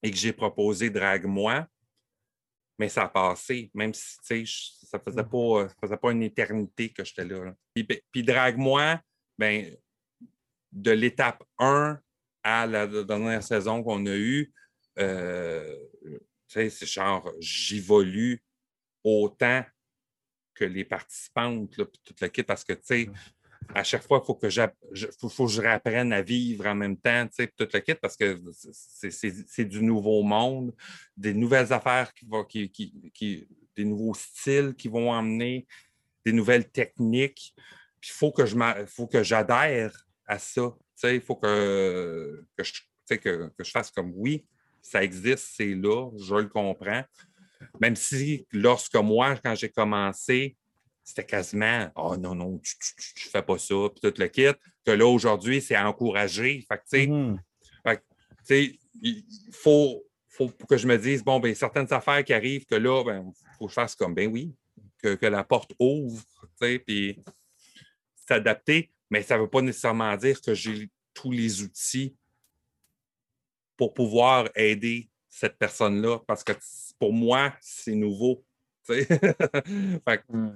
[0.01, 1.67] et que j'ai proposé Drague-moi,
[2.77, 5.29] mais ça a passé, même si ça ne faisait, mm.
[5.29, 7.53] pas, faisait pas une éternité que j'étais là.
[7.73, 8.99] Puis, ben, puis Drague-moi,
[9.37, 9.75] ben,
[10.71, 11.99] de l'étape 1
[12.43, 14.53] à la dernière saison qu'on a eue,
[14.99, 15.77] euh,
[16.47, 18.43] c'est genre, j'évolue
[19.05, 19.63] autant
[20.53, 23.09] que les participantes, là, toute l'équipe, parce que, tu sais,
[23.73, 24.49] à chaque fois, il faut que,
[25.19, 29.65] faut, que je réapprenne à vivre en même temps, tu sais, kit, parce que c'est
[29.65, 30.73] du nouveau monde,
[31.17, 35.67] des nouvelles affaires qui vont, qui, qui, des nouveaux styles qui vont emmener,
[36.25, 37.53] des nouvelles techniques.
[37.99, 38.55] Puis il faut que je
[38.87, 40.73] faut que j'adhère à ça.
[40.77, 42.73] Tu sais, il faut que, que, je,
[43.09, 44.45] que, que je fasse comme oui,
[44.81, 47.03] ça existe, c'est là, je le comprends.
[47.79, 50.55] Même si lorsque moi, quand j'ai commencé,
[51.03, 52.75] c'était quasiment Oh non, non, tu,
[53.25, 54.47] ne fais pas ça, puis tout le kit.
[54.85, 56.65] Que là, aujourd'hui, c'est encouragé.
[56.67, 57.07] Fait que, tu
[58.43, 58.77] sais, mm.
[59.01, 63.03] il faut, faut que je me dise, bon, ben certaines affaires qui arrivent, que là,
[63.03, 64.53] ben, faut que je fasse comme, ben oui,
[65.01, 67.23] que, que la porte ouvre, tu sais, puis
[68.27, 68.91] s'adapter.
[69.09, 72.15] Mais ça ne veut pas nécessairement dire que j'ai tous les outils
[73.77, 76.53] pour pouvoir aider cette personne-là, parce que
[76.99, 78.43] pour moi, c'est nouveau.
[80.29, 80.49] Hmm.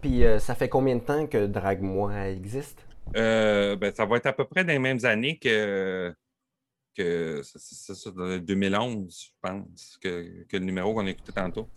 [0.00, 2.86] Puis euh, ça fait combien de temps que Drague-moi existe?
[3.16, 6.14] Euh, ben, ça va être à peu près dans les mêmes années que,
[6.94, 7.42] que
[8.38, 11.68] 2011, je pense, que, le numéro qu'on a écouté tantôt.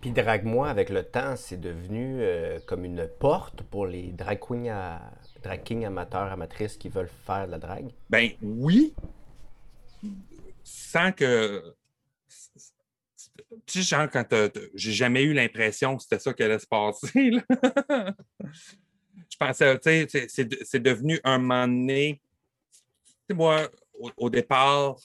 [0.00, 4.66] Puis Drague-moi, avec le temps, c'est devenu euh, comme une porte pour les drag queens
[4.66, 7.90] à, drag kings amateurs, amatrices qui veulent faire de la drague?
[8.10, 8.94] Ben oui,
[10.64, 11.74] sans que
[13.66, 14.24] tu sais, genre, quand
[14.74, 17.10] j'ai jamais eu l'impression que c'était ça qui allait se passer.
[19.30, 22.20] je pensais, tu sais, c'est devenu un moment donné.
[22.72, 23.68] Tu sais, moi,
[24.16, 24.96] au, départ,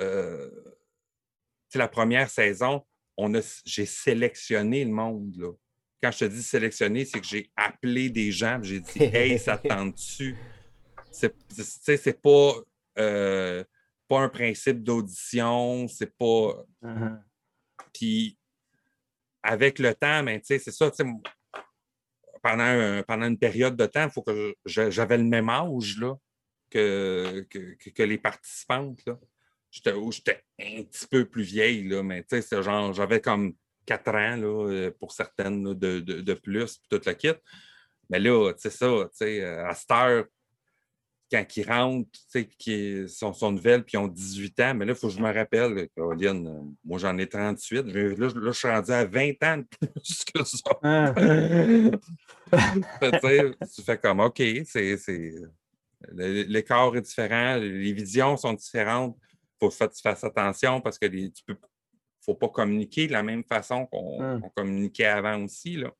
[0.00, 0.50] euh,
[1.74, 2.84] la première saison,
[3.64, 5.36] j'ai sélectionné le monde.
[5.36, 5.52] Là.
[6.02, 9.58] Quand je te dis sélectionner, c'est que j'ai appelé des gens, j'ai dit Hey, ça
[9.58, 10.36] tente dessus.
[11.10, 12.52] C'est pas,
[12.98, 13.64] euh,
[14.06, 16.64] pas un principe d'audition, c'est pas.
[16.82, 17.18] Uh-huh.
[17.96, 18.36] Puis
[19.42, 20.90] avec le temps, ben, c'est ça,
[22.42, 26.14] pendant, pendant une période de temps, faut que j'avais le même âge là,
[26.70, 29.00] que, que, les participantes.
[29.70, 29.92] J'étais
[30.60, 32.24] un petit peu plus vieille, là, mais
[32.60, 33.54] genre, j'avais comme
[33.84, 37.34] quatre ans là, euh, pour certaines de, de, plus, puis toute la kit.
[38.10, 40.24] Mais là, c'est ça, à cette heure,
[41.30, 42.08] quand ils rentrent,
[42.58, 45.20] qui sont, sont nouvelles, puis ils ont 18 ans, mais là, il faut que je
[45.20, 49.42] me rappelle, Caroline, euh, moi j'en ai 38, là, là, je suis rendu à 20
[49.42, 50.70] ans de plus que ça.
[52.52, 53.18] Ah.
[53.20, 54.96] tu fais comme, OK, c'est,
[56.12, 61.06] l'écart est différent, les visions sont différentes, il faut que tu fasses attention parce que
[61.06, 61.56] tu peux
[62.26, 64.40] faut pas communiquer de la même façon qu'on Hum.
[64.40, 65.76] qu'on communiquait avant aussi.
[65.76, 65.92] Là.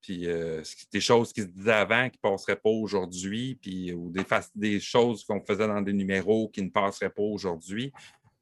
[0.00, 4.12] Puis euh, des choses qui se disaient avant qui ne passeraient pas aujourd'hui, puis ou
[4.54, 7.92] des, choses qu'on faisait dans des numéros qui ne passeraient pas aujourd'hui.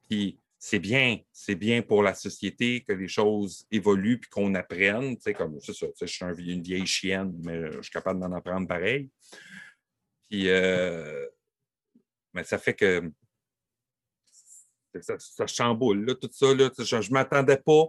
[0.08, 5.16] Puis c'est bien, c'est bien pour la société que les choses évoluent puis qu'on apprenne.
[5.16, 8.68] Tu comme c'est ça, je suis une vieille chienne, mais je suis capable d'en apprendre
[8.68, 9.08] pareil.
[10.28, 11.26] Puis euh,
[12.34, 13.10] mais ça fait que
[15.00, 16.54] ça, chamboule, là, tout ça.
[16.54, 17.86] Là, je ne m'attendais pas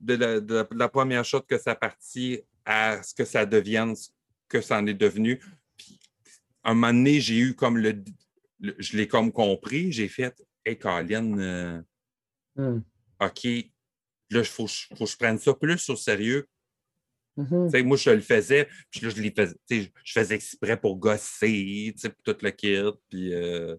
[0.00, 4.08] de la première chose que ça partit à ce que ça devienne ce
[4.48, 5.40] que ça en est devenu.
[5.76, 5.98] Puis,
[6.62, 8.02] un moment donné, j'ai eu comme le,
[8.60, 11.82] le- je l'ai comme compris, j'ai fait Hey Colin, euh,
[12.56, 12.82] Hmm.
[13.20, 16.46] OK, là, il faut, que- faut que je prenne ça plus au sérieux.
[17.36, 20.36] Tu sais, moi, je le faisais, puis là, je les faisais, tu sais, je faisais
[20.36, 22.78] exprès pour gosser, tu sais, pour tout le kit,
[23.10, 23.74] puis, euh,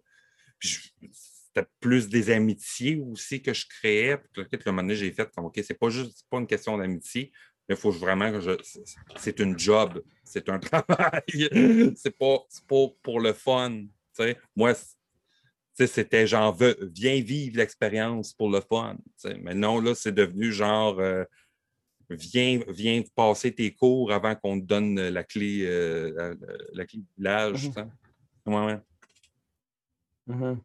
[0.59, 4.71] puis je- c'était plus des amitiés aussi que je créais, puis tout le kit, le
[4.73, 7.31] moment donné, j'ai fait comme, OK, c'est pas juste, pas une question d'amitié,
[7.69, 11.21] il faut vraiment que je, c'est- une job, c'est un travail,
[11.95, 13.85] c'est pas, pas pour le fun.
[14.55, 14.73] Moi,
[15.73, 18.97] c'était genre, ve- viens vivre l'expérience pour le fun.
[19.41, 20.99] Mais non, là, c'est devenu genre...
[20.99, 21.23] euh,
[22.09, 26.35] viens, viens passer tes cours avant qu'on te donne la clé, euh, la,
[26.73, 27.69] la clé du village.
[27.75, 27.91] Mhm.
[28.53, 28.79] Ouais, ouais.
[30.27, 30.61] Mhm.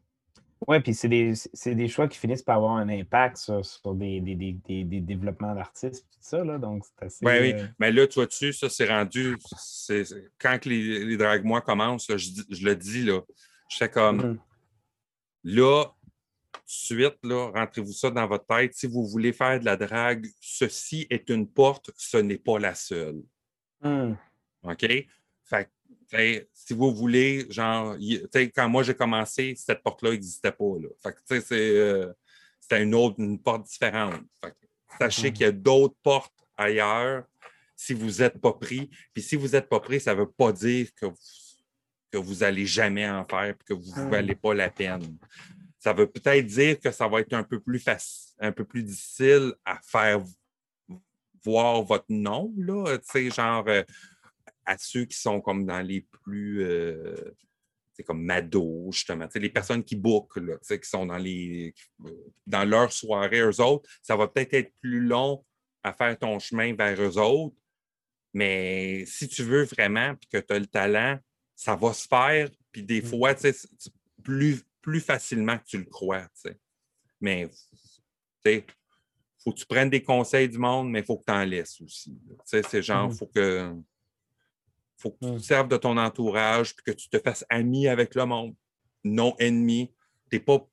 [0.68, 3.94] Oui, puis c'est des, c'est des choix qui finissent par avoir un impact sur, sur
[3.94, 7.24] des, des, des, des- des développements d'artistes, tout ça, là, donc c'est assez...
[7.24, 7.52] Ouais, oui.
[7.54, 9.36] euh, Mais là, tu vois-tu, ça, c'est rendu.
[9.56, 10.04] c'est-
[10.38, 13.20] quand que les, les drague moi commencent, là, je, je le dis, là,
[13.70, 14.38] je fais comme mhm.
[15.44, 15.84] là,
[16.52, 18.74] tout de suite, là, rentrez-vous ça dans votre tête.
[18.74, 22.74] Si vous voulez faire de la drague, ceci est une porte, ce n'est pas la
[22.74, 23.22] seule.
[23.82, 24.12] Hmm.
[24.62, 24.86] OK?
[25.50, 25.68] Fait
[26.10, 27.96] que, si vous voulez, genre,
[28.54, 30.78] quand moi j'ai commencé, cette porte-là n'existait pas.
[30.80, 30.88] Là.
[31.02, 32.12] Fait que, c'est, euh,
[32.60, 34.22] c'était une autre, une porte différente.
[34.42, 34.56] Fait que,
[34.98, 35.32] sachez Mhm.
[35.32, 37.24] qu'il y a d'autres portes ailleurs
[37.76, 38.90] si vous n'êtes pas pris.
[39.12, 41.16] Puis si vous n'êtes pas pris, ça ne veut pas dire que vous,
[42.12, 44.10] que vous n'allez jamais en faire et que vous ne Mhm.
[44.10, 45.16] valez pas la peine.
[45.78, 48.82] Ça veut peut-être dire que ça va être un peu plus facile, un peu plus
[48.82, 50.20] difficile à faire
[51.42, 53.82] voir votre nom, là, tu sais, genre euh,
[54.64, 57.14] à ceux qui sont comme dans les plus, euh,
[57.92, 61.74] c'est comme Mado, justement, les personnes qui bookent, là, qui sont dans les,
[62.46, 65.44] dans leur soirée, eux autres, ça va peut-être être plus long
[65.82, 67.56] à faire ton chemin vers eux autres,
[68.32, 71.18] mais si tu veux vraiment, puis que tu as le talent,
[71.56, 73.06] ça va se faire, puis des Mm.
[73.06, 73.34] fois,
[74.22, 76.56] plus, plus facilement que tu le crois, tu sais.
[77.20, 77.56] Mais, tu
[78.44, 78.64] sais,
[79.42, 81.80] faut que tu prennes des conseils du monde, mais il faut que tu en laisses
[81.80, 82.16] aussi.
[82.44, 83.14] c'est genre, Mhm.
[83.16, 83.74] faut que,
[85.00, 85.38] faut que tu Mhm.
[85.38, 88.54] te serves de ton entourage, puis que tu te fasses ami avec le monde,
[89.04, 89.92] non ennemi.
[90.30, 90.66] Tu n'es pas,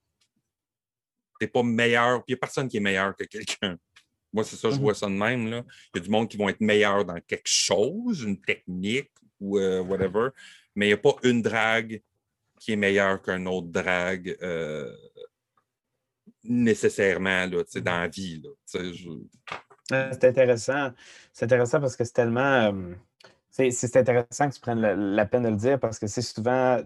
[1.39, 3.77] t'es pas meilleur, puis il n'y a personne qui est meilleur que quelqu'un.
[4.33, 4.81] Moi, c'est ça, je Mhm.
[4.81, 5.49] vois ça de même.
[5.49, 5.63] Là.
[5.93, 9.57] Il y a du monde qui vont être meilleur dans quelque chose, une technique ou
[9.59, 10.29] euh, whatever,
[10.75, 12.01] mais il n'y a pas une drague
[12.59, 14.91] qui est meilleure qu'un autre drague euh,
[16.43, 18.41] nécessairement là, dans la vie.
[18.43, 18.49] Là,
[18.91, 19.09] je-
[19.89, 20.91] C'est intéressant.
[21.31, 22.41] C'est intéressant parce que c'est tellement.
[22.73, 22.93] euh,
[23.71, 26.79] c'est intéressant que tu prennes la, peine de le dire parce que c'est souvent.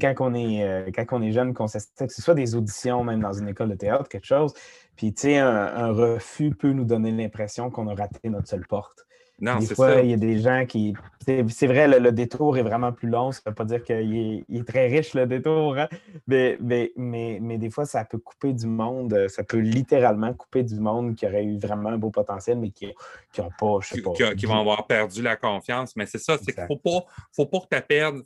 [0.00, 3.20] Quand on est, euh, quand est jeune, qu'on s'assiste, que ce soit des auditions, même
[3.20, 4.54] dans une école de théâtre, quelque chose,
[4.96, 9.04] puis un, un refus peut nous donner l'impression qu'on a raté notre seule porte.
[9.40, 10.02] Non, des fois, ça.
[10.02, 10.94] il y a des gens qui.
[11.26, 13.32] C'est vrai, le, le détour est vraiment plus long.
[13.32, 15.78] Ça ne veut pas dire qu'il est, est très riche, le détour.
[15.78, 15.88] hein,
[16.26, 19.14] Mais, mais, mais, mais des fois, ça peut couper du monde.
[19.14, 22.70] euh, Ça peut littéralement couper du monde qui aurait eu vraiment un beau potentiel, mais
[22.70, 22.92] qui
[23.38, 24.12] n'ont pas, je sais qui, pas.
[24.12, 25.96] qui- qui vont avoir perdu la confiance.
[25.96, 28.22] Mais c'est ça, c'est qu'il ne faut pas, faut pas que tu perdes.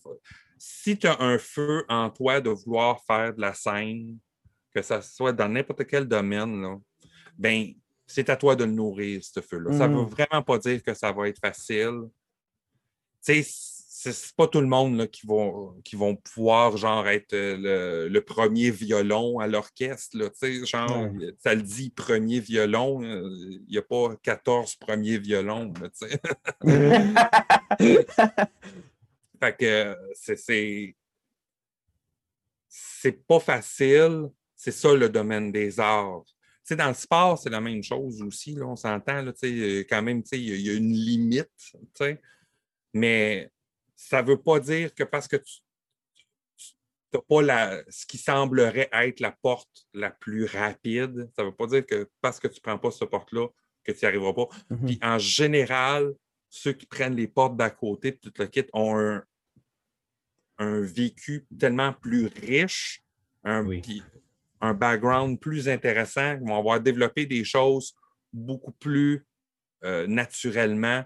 [0.58, 4.16] Si tu as un feu en toi de vouloir faire de la scène,
[4.74, 6.76] que ça soit dans n'importe quel domaine, là,
[7.38, 7.66] ben,
[8.06, 9.72] c'est à toi de le nourrir, ce feu-là.
[9.78, 12.02] Ça ne veut vraiment pas dire que ça va être facile.
[13.24, 17.32] Tu sais, c'est pas tout le monde là, qui, vont, qui vont pouvoir genre être
[17.32, 20.18] euh, le, le premier violon à l'orchestre.
[20.18, 24.74] là, tu sais, Genre, ça le dit premier violon, euh, il n'y a pas 14
[24.76, 25.72] premiers violons.
[25.80, 26.20] là, tu sais.
[29.40, 30.94] Fait que euh, c'est- c'est.
[32.68, 34.28] C'est pas facile.
[34.56, 36.24] C'est ça le domaine des arts.
[36.66, 38.54] Sais, dans le sport, c'est la même chose aussi.
[38.54, 41.50] Là, on s'entend, là, euh, quand même, il y, a- il y a une limite.
[42.94, 43.50] Mais
[43.94, 45.60] ça ne veut pas dire que parce que tu
[47.12, 51.54] n'as pas la, ce qui semblerait être la porte la plus rapide, ça ne veut
[51.54, 53.46] pas dire que parce que tu ne prends pas cette porte-là,
[53.84, 54.48] que tu n'y arriveras pas.
[54.70, 54.86] Mhm.
[54.86, 56.14] Puis en général,
[56.48, 59.22] ceux qui prennent les portes d'à côté, puis tout le kit, ont un,
[60.58, 63.02] un vécu tellement plus riche,
[63.42, 64.02] un, Oui.
[64.64, 67.94] Un background plus intéressant, vont avoir développé des choses
[68.32, 69.24] beaucoup plus
[69.84, 71.04] euh, naturellement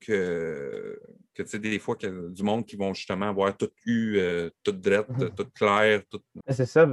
[0.00, 0.98] que,
[1.34, 4.50] que tu sais, des fois, a du monde qui vont justement avoir tout eu, euh,
[4.62, 5.30] tout drette, Mhm.
[5.30, 6.20] tout clair, tout.
[6.48, 6.86] C'est ça.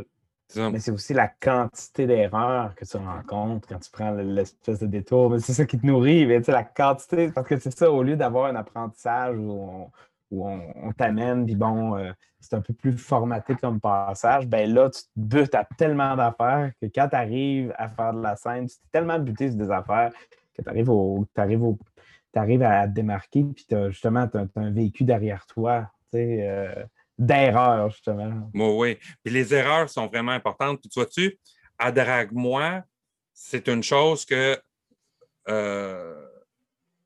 [0.55, 5.31] Mais c'est aussi la quantité d'erreurs que tu rencontres quand tu prends l'espèce de détour.
[5.31, 6.27] Mais c'est ça qui te nourrit.
[6.27, 9.51] Mais tu sais, la quantité, parce que c'est ça, au lieu d'avoir un apprentissage où
[9.51, 9.91] on,
[10.33, 14.89] où on, t'amène, puis bon, euh, c'est un peu plus formaté comme passage, ben là,
[14.89, 18.67] tu te butes à tellement d'affaires que quand tu arrives à faire de la scène,
[18.67, 20.11] tu t'es tellement buté sur des affaires
[20.55, 21.79] que tu arrives, au, t'arrives au-
[22.31, 26.47] t'arrives à te démarquer, puis t'as- justement, tu as, un vécu derrière toi, tu sais,
[26.47, 26.83] euh,
[27.17, 28.49] d'erreurs, justement.
[28.53, 28.97] Oui, oui.
[29.23, 30.79] Puis les erreurs sont vraiment importantes.
[30.81, 31.37] Puis tu vois-tu,
[31.77, 32.83] à Drague-moi,
[33.33, 34.57] c'est une chose que
[35.47, 36.25] euh,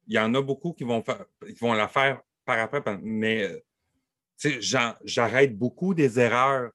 [0.07, 3.43] il y en a beaucoup qui vont, faire, qui vont la faire par après, mais
[3.43, 4.57] euh,
[5.03, 6.71] j'arrête beaucoup des erreurs,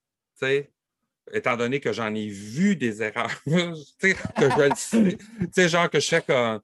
[1.32, 3.74] étant donné que j'en ai vu des erreurs, que
[4.38, 5.06] je
[5.50, 6.60] sais, genre que je sais que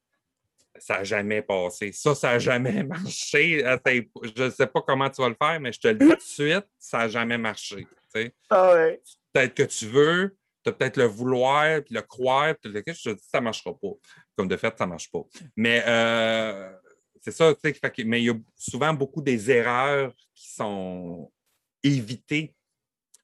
[0.78, 1.90] ça n'a jamais passé.
[1.92, 3.64] Ça, ça n'a jamais marché.
[3.64, 3.90] Attends,
[4.36, 6.14] Je ne sais pas comment tu vas le faire, mais je te le dis tout
[6.14, 7.86] de suite, ça n'a jamais marché.
[8.50, 9.00] Ah ouais.
[9.32, 13.10] peut-être que tu veux, tu as peut-être le vouloir, puis le croire, puis le je
[13.10, 13.92] te dis, ça ne marchera pas.
[14.36, 15.22] Comme de fait, ça ne marche pas.
[15.56, 16.70] Mais euh,
[17.22, 21.30] c'est ça, tu sais, mais il y a souvent beaucoup des erreurs qui sont
[21.82, 22.54] évitées.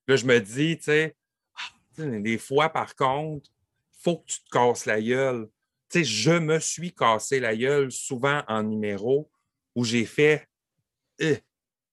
[0.07, 1.17] Là, je me dis, tu sais,
[1.57, 3.51] ah, des fois, par contre,
[3.97, 5.49] il faut que tu te casses la gueule.
[5.89, 9.31] Tu sais, je me suis cassé la gueule souvent en numéro
[9.75, 10.47] où j'ai fait,
[11.19, 11.39] Eh,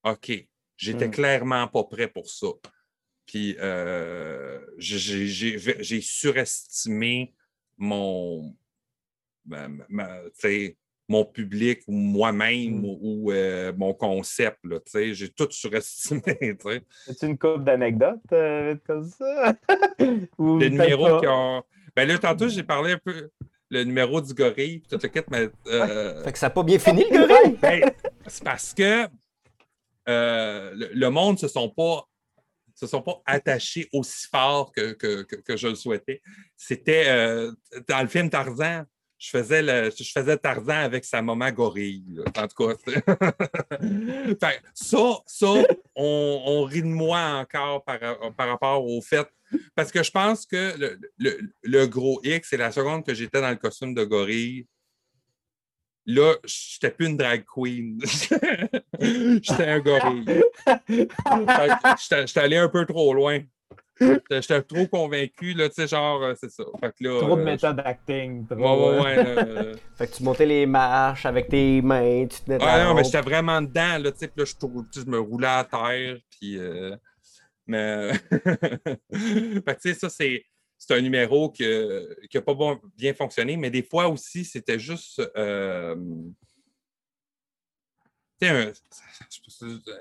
[0.04, 0.32] OK,
[0.78, 1.12] j'étais Hmm.
[1.12, 2.48] clairement pas prêt pour ça.
[3.28, 7.34] Puis euh, j'ai- surestimé
[7.78, 8.58] mon,
[9.46, 10.22] ma- ma-
[11.12, 12.86] mon public ou moi-même Mm.
[13.02, 14.60] ou, euh, mon concept.
[14.96, 16.22] J'ai tout surestimé.
[17.10, 19.54] As-tu une couple d'anecdotes euh, comme ça?
[20.00, 21.64] Les numéros qui ont.
[21.96, 23.30] Ben là, tantôt, j'ai parlé un peu
[23.70, 25.50] le numéro du gorille, tout le mais.
[25.68, 27.58] euh, Fait que ça n'a pas bien fini, le gorille?
[27.62, 27.92] Ben,
[28.28, 29.08] c'est parce que
[30.10, 32.08] euh, le, le monde ne se sont pas
[32.74, 36.20] se sont pas attachés aussi fort que, que, que- que je le souhaitais.
[36.58, 37.06] C'était
[37.88, 38.86] dans le film Tarzan,
[39.22, 42.04] je faisais, le, je faisais Tarzan avec sa maman gorille.
[42.36, 42.74] En tout cas,
[44.74, 45.54] ça, ça
[45.96, 48.00] on, rit de moi encore par,
[48.36, 49.28] par rapport au fait.
[49.76, 53.40] Parce que je pense que le, le- le gros X, c'est la seconde que j'étais
[53.42, 54.66] dans le costume de gorille.
[56.08, 58.02] Là, j'étais plus une drag queen.
[59.00, 60.26] j'étais un gorille.
[60.90, 63.40] J'étais allé un peu trop loin.
[64.02, 66.64] J'étais j'étais trop convaincu, là, tu sais, genre, euh, c'est ça.
[66.80, 68.48] Fait que là, Trop de euh, méthode acting.
[68.48, 69.24] Trop, Ouais, ouais, ouais.
[69.28, 73.22] euh, Fait que tu montais les marches avec tes mains, tu la non, mais j'étais
[73.22, 76.58] vraiment dedans, là, tu sais, puis là, je, me roulais à terre, puis...
[76.58, 76.96] euh,
[77.68, 78.14] mais...
[78.32, 80.44] fait que, tu sais, ça, c'est...
[80.84, 85.22] C'est un numéro qui n'a pas bon- bien fonctionné, mais des fois aussi, c'était juste
[88.42, 88.74] tu sais,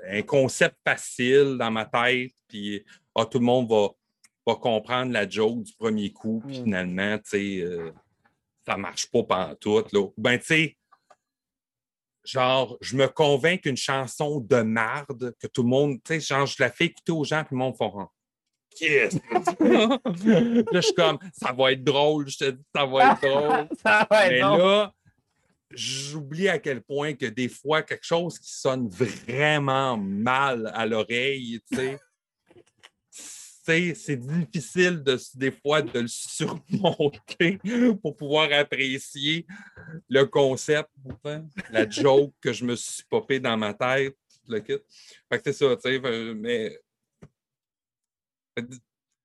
[0.09, 2.83] un, un concept facile dans ma tête, puis
[3.21, 3.89] ah, tout le monde va,
[4.47, 6.64] va comprendre la joke du premier coup, puis Mm.
[6.64, 7.93] finalement, tu sais, euh,
[8.66, 9.93] ça marche pas pantoute.
[9.93, 10.01] Là.
[10.01, 10.77] Ou Ben, tu sais,
[12.25, 16.47] genre, je me convainc qu'une chanson de marde, que tout le monde, tu sais, genre,
[16.47, 18.09] je la fais écouter aux gens, puis le monde font
[18.81, 19.14] Yes!
[19.61, 19.99] là,
[20.73, 23.68] je suis comme, ça va être drôle, je te dis, ça va être drôle.
[23.85, 24.93] ça va être Mais là,
[25.71, 31.61] j'oublie à quel point que des fois, quelque chose qui sonne vraiment mal à l'oreille,
[31.71, 31.99] tu sais,
[33.63, 37.59] c'est- c'est difficile de, des fois de le surmonter
[38.03, 39.47] pour pouvoir apprécier
[40.09, 40.89] le concept,
[41.71, 44.17] la joke que je me suis popé dans ma tête,
[44.49, 44.79] le kit.
[45.31, 46.79] Fait que c'est ça, tu sais, euh, mais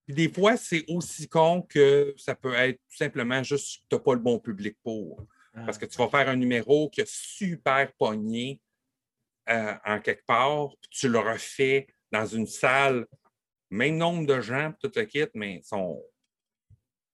[0.08, 4.02] des fois, c'est aussi con que ça peut être tout simplement juste que tu n'as
[4.02, 5.26] pas le bon public pour.
[5.66, 8.60] Parce que tu vas faire un numéro qui est super pogné
[9.50, 13.08] euh, en quelque part, puis tu le refais dans une salle,
[13.76, 16.02] même nombre de gens, tout le kit, mais ils sont.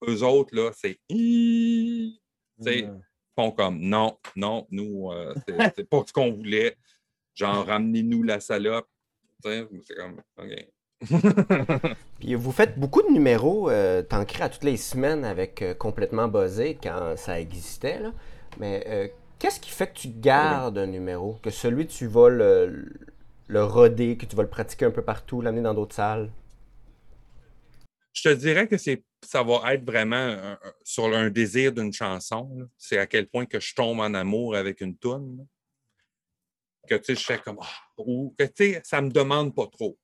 [0.07, 0.99] Eux autres, là, c'est.
[1.09, 2.13] Mm.
[2.59, 2.89] ils
[3.35, 5.33] font comme non, non, nous, euh,
[5.75, 6.77] c'est pas ce qu'on voulait.
[7.35, 8.87] Genre, ramenez-nous la salope.
[9.43, 10.67] C'est comme, OK.
[12.19, 15.73] Puis vous faites beaucoup de numéros, euh, t'en crées à toutes les semaines avec euh,
[15.73, 17.99] Complètement Buzzé quand ça existait.
[17.99, 18.11] Là.
[18.59, 19.07] Mais euh,
[19.39, 21.39] qu'est-ce qui fait que tu gardes un numéro?
[21.41, 22.85] Que celui, tu vas le,
[23.47, 26.29] le roder, que tu vas le pratiquer un peu partout, l'amener dans d'autres salles?
[28.13, 31.93] Je te dirais que c'est, ça va être vraiment un- un- sur un désir d'une
[31.93, 32.69] chanson.
[32.77, 35.47] C'est à quel point que je tombe en amour avec une toune.
[36.87, 39.67] Que tu sais, je fais comme Ah, ou que tu sais, ça me demande pas
[39.67, 39.97] trop.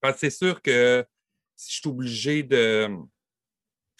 [0.00, 1.04] Parce que c'est sûr que
[1.56, 2.88] si je suis obligé de,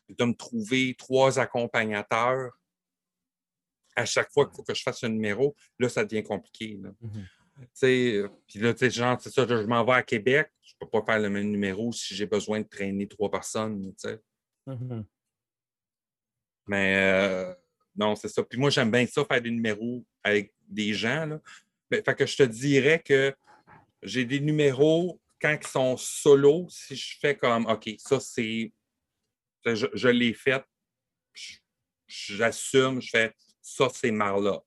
[0.08, 2.52] de me trouver trois accompagnateurs
[3.96, 6.76] à chaque fois que je fasse un numéro, là, ça devient compliqué.
[6.78, 6.92] Mhm.
[7.12, 7.26] Sais,
[7.80, 10.90] Puis là, tu sais, genre, c'est ça, je m'en vais à Québec, je ne peux
[10.90, 13.92] pas faire le même numéro si j'ai besoin de traîner trois personnes.
[13.94, 14.20] tu sais.
[14.66, 15.04] Mhm.
[16.66, 17.54] Mais euh,
[17.96, 18.42] non, c'est ça.
[18.42, 21.26] Puis moi, j'aime bien ça, faire des numéros avec des gens.
[21.26, 21.40] Là.
[21.90, 23.34] Ben, fait que je te dirais que
[24.02, 28.72] j'ai des numéros quand ils sont solo, si je fais comme OK, ça c'est.
[29.64, 30.64] Je, je l'ai fait,
[32.06, 34.60] j'assume, je fais ça, c'est Marla.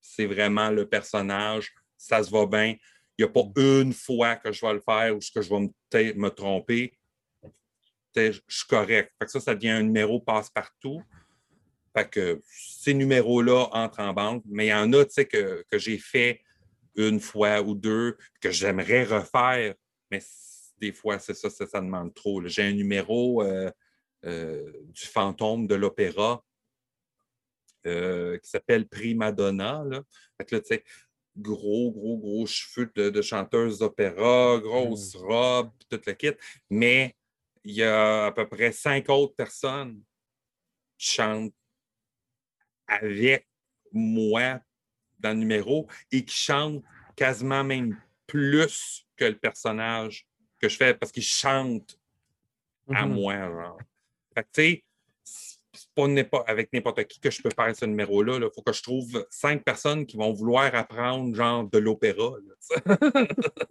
[0.00, 2.76] C'est vraiment le personnage, ça se va bien.
[3.18, 5.60] Il n'y a pas une fois que je vais le faire ou que je vais
[5.60, 6.96] me, me tromper.
[8.14, 9.12] Je suis correct.
[9.18, 11.02] Fait que ça, ça devient un numéro passe-partout.
[11.94, 15.98] Fait que ces numéros-là entrent en banque, mais il y en a que, que j'ai
[15.98, 16.42] fait
[16.94, 19.74] une fois ou deux, que j'aimerais refaire,
[20.10, 20.20] mais
[20.78, 22.46] des fois, c'est ça, ça, ça demande trop.
[22.46, 23.70] J'ai un numéro euh,
[24.24, 26.42] euh, du fantôme de l'opéra
[27.86, 29.84] euh, qui s'appelle Prima Donna.
[29.84, 30.02] Là.
[30.36, 30.84] Fait que là, tu sais,
[31.36, 36.32] gros, gros, gros cheveux de, de chanteuse d'opéra, grosse robe, tout le kit.
[36.70, 37.14] Mais
[37.64, 40.02] il y a à peu près cinq autres personnes
[40.98, 41.52] qui chantent
[42.86, 43.46] avec
[43.92, 44.60] moi
[45.18, 46.82] dans le numéro et qui chantent
[47.16, 50.26] quasiment même plus que le personnage
[50.58, 51.98] que je fais parce qu'ils chantent
[52.92, 53.14] à Mhm.
[53.14, 53.34] moi.
[53.34, 53.78] Genre.
[54.34, 54.85] Fait que, tu sais, c'est
[56.24, 58.38] pas avec n'importe qui que je peux faire ce numéro-là.
[58.38, 62.34] Il faut que je trouve cinq personnes qui vont vouloir apprendre genre de l'opéra.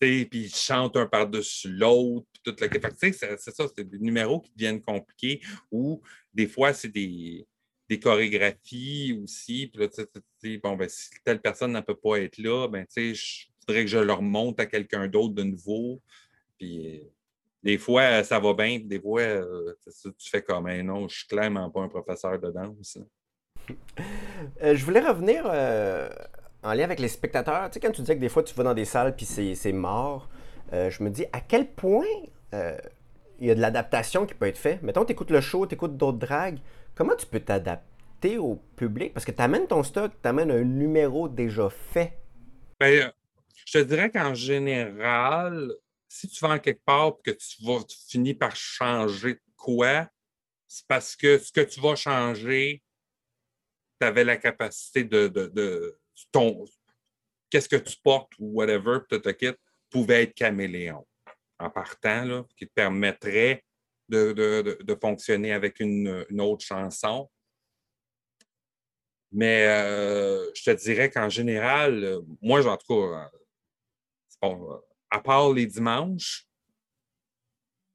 [0.00, 2.52] puis ils chantent un par-dessus l'autre, tu
[2.96, 5.40] sais, c'est ça, c'est des numéros qui deviennent compliqués
[5.70, 6.02] ou
[6.34, 7.46] des fois, c'est des,
[7.88, 9.68] des chorégraphies aussi.
[9.68, 10.02] Puis là, tu
[10.42, 13.46] sais, bon, ben, si telle personne ne peut pas être là, ben, tu sais, je
[13.60, 16.00] voudrais que je leur monte à quelqu'un d'autre de nouveau.
[16.58, 17.02] Puis
[17.62, 21.18] des fois, euh, ça va bien, des fois, euh, tu fais comme, un non, je
[21.18, 22.98] suis clairement pas un professeur de danse.
[24.62, 26.08] Euh, je voulais revenir euh,
[26.62, 27.70] en lien avec les spectateurs.
[27.70, 29.72] Tu sais, quand tu disais que des fois tu vas dans des salles puis c'est
[29.72, 30.28] mort,
[30.72, 32.04] je me dis à quel point
[32.52, 34.82] il y a de l'adaptation qui peut être faite?
[34.82, 36.58] Mettons, tu écoutes le show, tu écoutes d'autres dragues.
[36.94, 39.14] Comment tu peux t'adapter au public?
[39.14, 42.18] Parce que tu amènes ton stock, tu amènes un numéro déjà fait.
[42.80, 43.12] Ben,
[43.66, 45.72] je te dirais qu'en général,
[46.12, 50.06] si tu vas en quelque part et que tu vas tu finis par changer quoi,
[50.68, 52.82] c'est parce que ce que tu vas changer,
[53.98, 55.98] tu avais la capacité de,
[56.30, 56.66] ton
[57.48, 59.58] qu'est-ce que tu portes ou whatever, puis te quitte,
[59.88, 61.06] pouvait être caméléon
[61.58, 63.64] en partant, là, qui te permettrait
[64.08, 67.30] de, de- fonctionner avec une, autre chanson.
[69.30, 73.30] Mais euh, je te dirais qu'en général, moi, en tout cas,
[74.44, 76.46] euh, euh, à part les dimanches,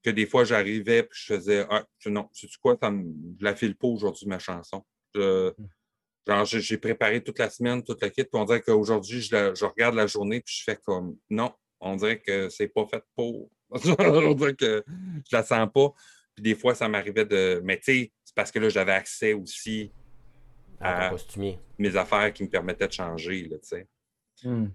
[0.03, 3.03] que des fois j'arrivais et je faisais Ah, tu- non, sais quoi, ça me,
[3.39, 4.85] je la file pas aujourd'hui, ma chanson.
[5.15, 5.51] Je-
[6.27, 9.65] genre, j'ai préparé toute la semaine, toute la kit, puis on dirait qu'aujourd'hui, je, je
[9.65, 13.49] regarde la journée puis je fais comme non, on dirait que c'est pas fait pour.
[14.29, 14.83] on dirait que
[15.29, 15.91] je la sens pas.
[16.35, 17.59] Puis des fois, ça m'arrivait de.
[17.63, 19.91] Mais tu sais, c'est parce que là, j'avais accès aussi
[20.79, 21.09] à Ah.
[21.09, 21.59] costumier.
[21.79, 23.87] mes affaires qui me permettaient de changer, là, tu sais.
[24.43, 24.67] Hmm.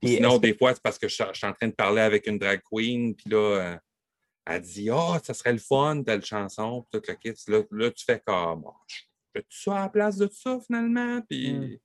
[0.00, 2.02] Puis Sinon, des fois, c'est parce que je, suis- je suis en train de parler
[2.02, 3.76] avec une drag queen, puis là, euh,
[4.46, 7.40] elle dit Ah, ça serait le fun, telle chanson, puis tout le kit.
[7.48, 8.96] Là, là, tu fais comme Ah, je
[9.34, 11.20] fais tout ça à la place de ça, finalement.
[11.22, 11.68] Puis, Mm.
[11.70, 11.80] tu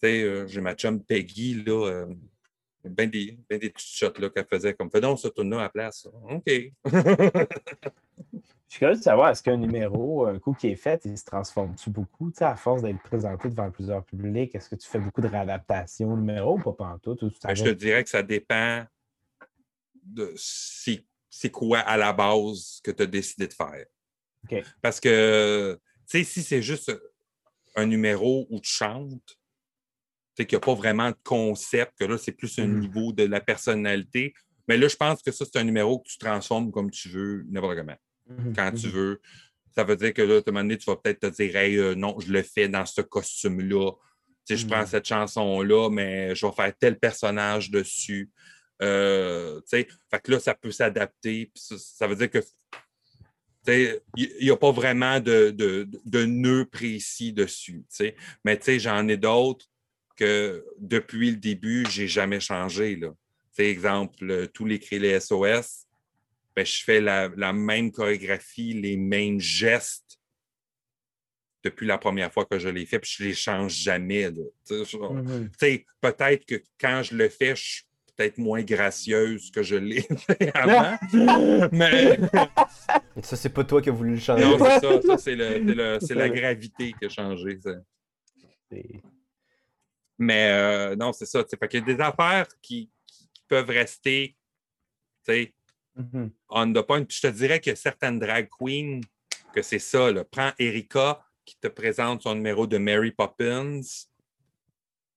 [0.00, 2.14] sais, euh, j'ai ma chum Peggy, là, euh,
[2.84, 5.58] ben des, ben des petites shots là, qu'elle faisait comme Fais donc ça, tourne là
[5.58, 6.08] à la place.
[6.30, 6.42] OK.
[8.72, 11.26] Je suis curieux de savoir, est-ce qu'un numéro, un coup qui est fait, il se
[11.26, 12.30] transforme-tu beaucoup?
[12.30, 15.28] Tu sais, à force d'être présenté devant plusieurs publics, est-ce que tu fais beaucoup de
[15.28, 17.20] réadaptations au numéro ou pas pantoute?
[17.22, 18.84] Ou ça Ben, je te dirais que ça dépend
[20.02, 23.86] de c'est c'est quoi à la base que tu as décidé de faire.
[24.44, 24.62] OK.
[24.80, 26.92] Parce que, tu sais, si c'est juste
[27.74, 29.38] un numéro où tu chantes,
[30.36, 32.80] sais qu'il n'y a pas vraiment de concept, que là, c'est plus un Mhm.
[32.80, 34.32] niveau de la personnalité.
[34.68, 37.44] Mais là, je pense que ça, c'est un numéro que tu transformes comme tu veux,
[37.50, 37.96] n'importe comment,
[38.28, 38.92] Mhm, quand tu mhm.
[38.92, 39.20] veux.
[39.74, 41.76] Ça veut dire que là, à un moment donné, tu vas peut-être te dire, hey,
[41.78, 43.92] euh, non, je le fais dans ce costume-là.
[44.46, 48.30] Tu sais, je prends cette chanson-là, mais je vais faire tel personnage dessus.
[48.82, 51.50] Euh, tu sais, fait que là, ça peut s'adapter.
[51.54, 52.40] Ça, ça veut dire que
[53.66, 54.00] il
[54.40, 57.84] n'y a pas vraiment de, de, de nœud précis dessus.
[57.88, 58.16] tu sais.
[58.44, 59.66] Mais tu sais, j'en ai d'autres
[60.14, 62.96] que depuis le début, j'ai jamais changé.
[62.96, 63.14] Là.
[63.58, 65.86] Exemple, euh, tous les cris les SOS,
[66.56, 70.18] ben, je fais la, la même chorégraphie, les mêmes gestes
[71.64, 74.30] depuis la première fois que je les fais, puis je les change jamais.
[74.30, 74.42] là.
[74.70, 75.50] Mhm.
[75.58, 77.84] sais, peut-être que quand je le fais, je suis
[78.16, 80.06] peut-être moins gracieuse que je l'ai
[80.54, 80.98] avant.
[81.72, 82.18] mais
[83.22, 84.44] Ça, c'est pas toi qui as voulu le changer.
[84.44, 85.18] non, c'est ça.
[85.18, 87.58] c'est la gravité qui a changé.
[87.62, 87.72] ça.
[90.22, 91.44] Mais euh, non, c'est ça.
[91.44, 92.90] Fait qu'il y a des affaires qui,
[93.48, 94.34] peuvent rester
[95.26, 95.54] tu sais,
[95.94, 96.30] Mhm.
[96.48, 97.04] on the point.
[97.04, 99.00] Puis je te dirais que certaines drag queens,
[99.52, 100.10] que c'est ça.
[100.10, 100.24] Là.
[100.24, 103.82] Prends Erika qui te présente son numéro de Mary Poppins,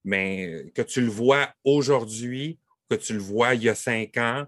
[0.03, 4.45] mais que tu le vois aujourd'hui, que tu le vois il y a cinq ans,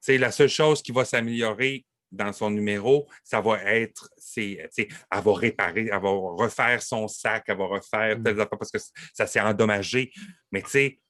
[0.00, 4.82] c'est la seule chose qui va s'améliorer dans son numéro, ça va être, c'est, tu
[4.84, 8.46] sais, elle va réparer, elle va refaire son sac, elle va refaire Mm.
[8.58, 8.78] parce que
[9.14, 10.12] ça s'est endommagé.
[10.50, 11.00] Mais tu sais,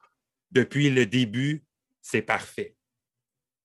[0.50, 1.64] depuis le début,
[2.02, 2.76] c'est parfait.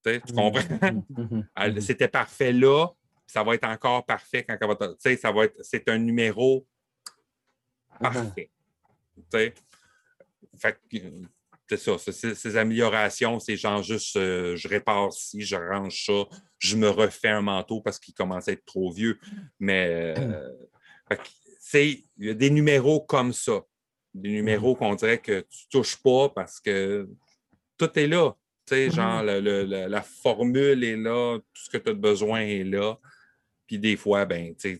[0.05, 0.61] Tu tu comprends?
[1.09, 1.47] Mhm.
[1.57, 1.81] Elle- Mhm.
[1.81, 2.87] C'était parfait là,
[3.25, 4.75] ça va être encore parfait quand elle va.
[4.75, 5.57] Tu sais, ça va être.
[5.63, 6.67] C'est un numéro
[7.99, 8.51] parfait.
[9.15, 9.53] Tu sais?
[10.57, 11.21] Fait que, euh,
[11.67, 11.97] c'est ça.
[11.97, 16.25] ces améliorations, c'est genre juste euh, je répare ci, je range ça,
[16.59, 19.19] je me refais un manteau parce qu'il commence à être trop vieux.
[19.59, 20.51] Mais euh,
[21.59, 23.61] c'est il y a des numéros comme ça.
[24.13, 27.09] Des numéros qu'on dirait que tu touches pas parce que
[27.77, 28.35] tout est là.
[28.65, 32.39] Tu sais, genre, le- le- la formule est là, tout ce que tu as besoin
[32.41, 32.97] est là.
[33.67, 34.79] Puis des fois, ben, tu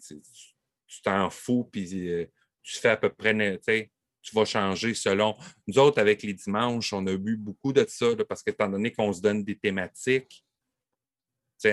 [1.03, 2.25] t'en fous, puis euh,
[2.63, 3.91] tu fais à peu près, tu sais,
[4.25, 5.35] tu vas changer selon.
[5.67, 9.13] Nous autres, avec les dimanches, on a eu beaucoup de ça, parce qu'étant donné qu'on
[9.13, 10.45] se donne des thématiques,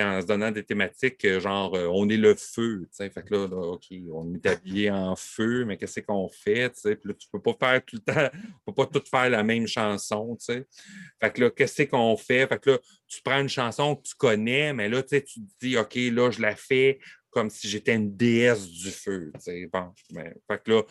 [0.01, 3.49] en se donnant des thématiques, euh, genre, euh, on est le feu, fait que là,
[3.49, 7.41] là, OK, on est habillé en feu, mais qu'est-ce qu'on fait, puis là, tu peux
[7.41, 10.67] pas faire tout le temps, tu peux pas tout faire la même chanson, tu sais.
[11.21, 12.47] Fait que là, qu'est-ce qu'on fait?
[12.47, 15.77] Fait que là, tu prends une chanson que tu connais, mais là, tu te dis,
[15.77, 16.99] OK, là, je la fais
[17.31, 19.33] comme si j'étais une déesse du feu.
[19.73, 20.83] Bon, mais, fait que là,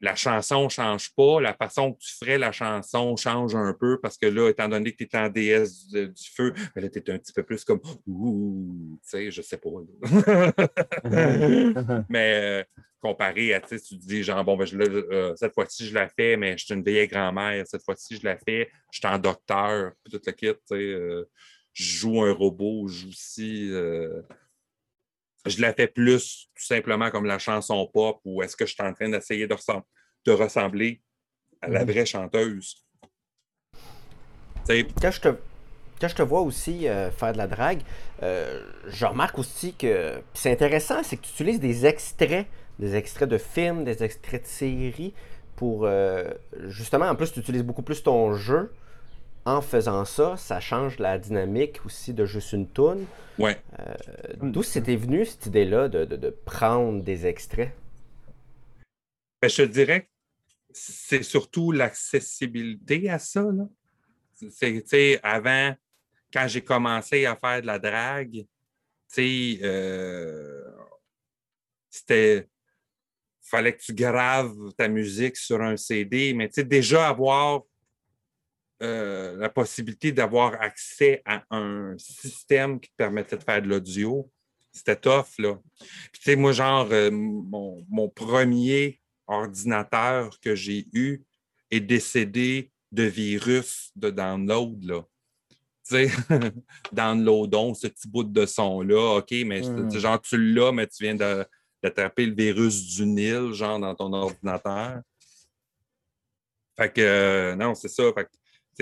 [0.00, 4.00] la chanson ne change pas, la façon que tu ferais la chanson change un peu
[4.00, 6.98] parce que là, étant donné que tu es en déesse du, feu, ben là, tu
[6.98, 9.70] es un petit peu plus comme ouh, tu sais, je sais pas.
[12.08, 12.64] mais euh,
[13.00, 15.94] comparé à, tu sais, tu te dis, genre, bon, ben, je, euh, cette fois-ci, je
[15.94, 19.08] la fais, mais je suis une vieille grand-mère, cette fois-ci, je la fais, je suis
[19.08, 21.28] en docteur, puis tout le kit, tu sais, euh,
[21.72, 23.70] je joue un robot, je joue aussi.
[25.48, 28.82] Je la fais plus tout simplement comme la chanson pop ou est-ce que je suis
[28.82, 29.82] en train d'essayer de, ressem-
[30.24, 31.00] de ressembler
[31.60, 31.90] à la Mhm.
[31.90, 32.84] vraie chanteuse?
[35.00, 35.28] Quand je te,
[36.00, 37.80] quand je te vois aussi euh, faire de la drague,
[38.22, 42.46] euh, je remarque aussi que c'est intéressant, c'est que tu utilises des extraits,
[42.78, 45.14] des extraits de films, des extraits de séries
[45.56, 46.24] pour euh,
[46.66, 48.72] justement, en plus, tu utilises beaucoup plus ton jeu.
[49.48, 53.06] En faisant ça, ça change la dynamique aussi de juste une toune.
[53.38, 53.58] ouais.
[53.78, 53.94] Euh,
[54.42, 57.72] D'où c'était venu cette idée-là de, de- de prendre des extraits?
[59.40, 60.08] Ben, je dirais que
[60.72, 63.42] c'est surtout l'accessibilité à ça.
[64.50, 65.74] C'est, tu sais, avant,
[66.30, 68.46] quand j'ai commencé à faire de la drague, tu
[69.06, 70.62] sais, euh,
[71.88, 72.48] c'était.
[73.40, 77.62] fallait que tu graves ta musique sur un CD, mais tu sais, déjà avoir
[78.82, 84.30] euh, la possibilité d'avoir accès à un système qui te permettait de faire de l'audio,
[84.72, 85.58] c'était tough, là.
[85.78, 91.24] Puis, tu sais, moi, genre, euh, mon, mon premier ordinateur que j'ai eu
[91.70, 95.04] est décédé de virus de download, là.
[95.88, 96.10] Tu sais,
[96.92, 99.90] downloadons ce petit bout de son-là, OK, mais Hmm.
[99.90, 105.00] genre, tu l'as, mais tu viens d'attraper le virus du Nil, genre, dans ton ordinateur.
[106.78, 108.04] Fait que, euh, non, c'est ça.
[108.14, 108.30] Fait que,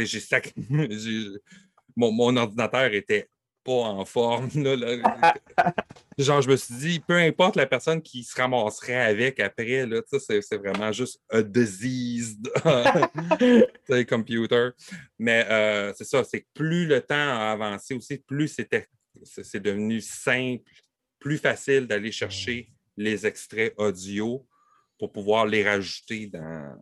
[0.04, 0.52] j'ai sac...
[1.96, 3.28] mon, mon ordinateur était
[3.66, 4.48] pas en forme.
[4.54, 5.34] Là, là.
[6.18, 9.88] Genre, je me suis dit, peu importe la personne qui se ramasserait avec après,
[10.18, 11.42] c'est, c'est vraiment juste a
[13.88, 14.68] sais, computer.
[15.18, 18.86] Mais euh, c'est ça, c'est que plus le temps a avancé aussi, plus c'était,
[19.24, 20.62] c'est, c'est devenu simple,
[21.18, 24.46] plus facile d'aller chercher les extraits audio
[24.98, 26.78] pour pouvoir les rajouter dans,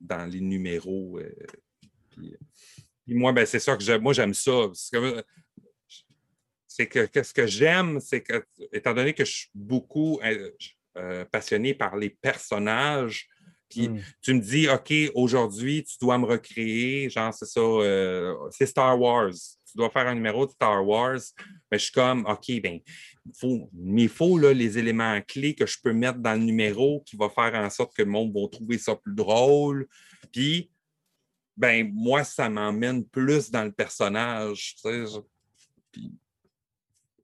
[0.00, 1.18] dans les numéros.
[1.18, 1.30] euh,
[2.12, 2.36] puis,
[3.04, 4.02] puis moi, ben, c'est ça que j'aime.
[4.02, 4.70] Moi, j'aime ça.
[4.92, 5.24] que,
[6.68, 10.50] c'est que, que ce que j'aime, c'est que, étant donné que je suis beaucoup euh,
[10.96, 13.28] euh, passionné par les personnages,
[13.72, 14.00] puis Mm.
[14.20, 19.00] tu me dis, OK, aujourd'hui, tu dois me recréer, genre, c'est ça, euh, c'est Star
[19.00, 19.32] Wars.
[19.32, 21.20] Tu dois faire un numéro de Star Wars.
[21.70, 22.80] Mais je suis comme, OK, ben,
[23.24, 26.44] il faut, mais il faut là, les éléments clés que je peux mettre dans le
[26.44, 29.88] numéro qui va faire en sorte que le monde va trouver ça plus drôle.
[30.30, 30.70] Puis,
[31.56, 34.74] ben, moi, ça m'emmène plus dans le personnage.
[34.76, 35.06] tu sais.
[35.06, 35.20] Je-
[35.92, 36.12] Puis,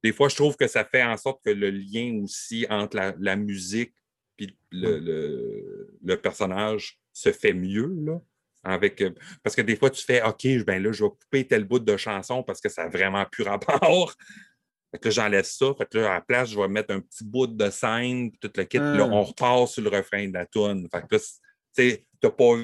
[0.02, 3.14] des fois, je trouve que ça fait en sorte que le lien aussi entre la,
[3.18, 3.94] la musique
[4.38, 7.92] et le, le- le personnage se fait mieux.
[8.04, 8.20] Là.
[8.64, 9.10] Avec, euh,
[9.42, 11.96] parce que des fois, tu fais OK, ben là, je vais couper tel bout de
[11.96, 14.14] chanson parce que ça n'a vraiment plus rapport.
[14.90, 15.66] Fait que j'enlève ça.
[15.76, 18.38] Fait que là, à la place, je vais mettre un petit bout de scène, puis
[18.40, 18.78] tout le kit.
[18.78, 19.12] Puis là, Hmm.
[19.12, 20.88] on repart sur le refrain de la tune.
[20.90, 22.54] Fait que là, tu pas,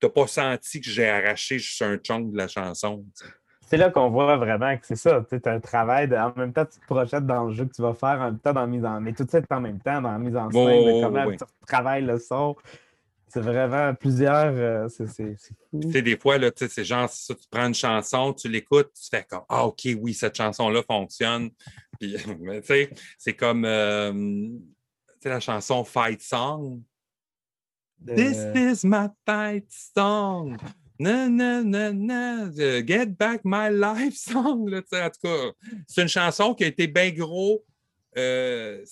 [0.00, 3.04] t'as pas senti que j'ai arraché juste un chunk de la chanson.
[3.66, 5.24] C'est là qu'on voit vraiment que c'est ça.
[5.28, 7.72] Tu as un travail, de- en même temps, tu te projettes dans le jeu que
[7.72, 9.78] tu vas faire, en même temps, dans la mise en mais tout ça en même
[9.80, 11.36] temps, dans la mise en scène, Oh, comment oui.
[11.36, 12.56] tu travailles le son.
[13.28, 14.52] C'est vraiment plusieurs.
[14.56, 15.78] euh, c'est c'est- c'est fou.
[15.82, 18.48] Tu sais, des fois, là, tu sais, c'est genre, ça, tu prends une chanson, tu
[18.48, 21.50] l'écoutes, tu fais comme Ah, OK, oui, cette chanson-là fonctionne.
[22.00, 22.16] Puis,
[22.62, 24.48] tu sais, c'est comme euh,
[25.24, 26.82] la chanson Fight Song.
[28.00, 28.38] De- This
[28.82, 30.56] is my fight song.
[30.98, 32.46] Na, na, na.
[32.50, 34.68] The Get back my life song.
[34.68, 35.52] là, tu en tout cas,
[35.86, 37.64] c'est une chanson qui a été bien gros
[38.16, 38.84] euh,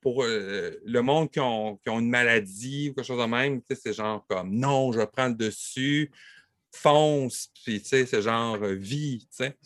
[0.00, 3.60] pour euh, le monde qui ont, qui ont une maladie ou quelque chose de même.
[3.60, 6.10] tu sais, C'est genre comme non, je prends le dessus,
[6.74, 9.20] fonce, puis tu sais, c'est genre euh, vie.
[9.30, 9.56] tu sais.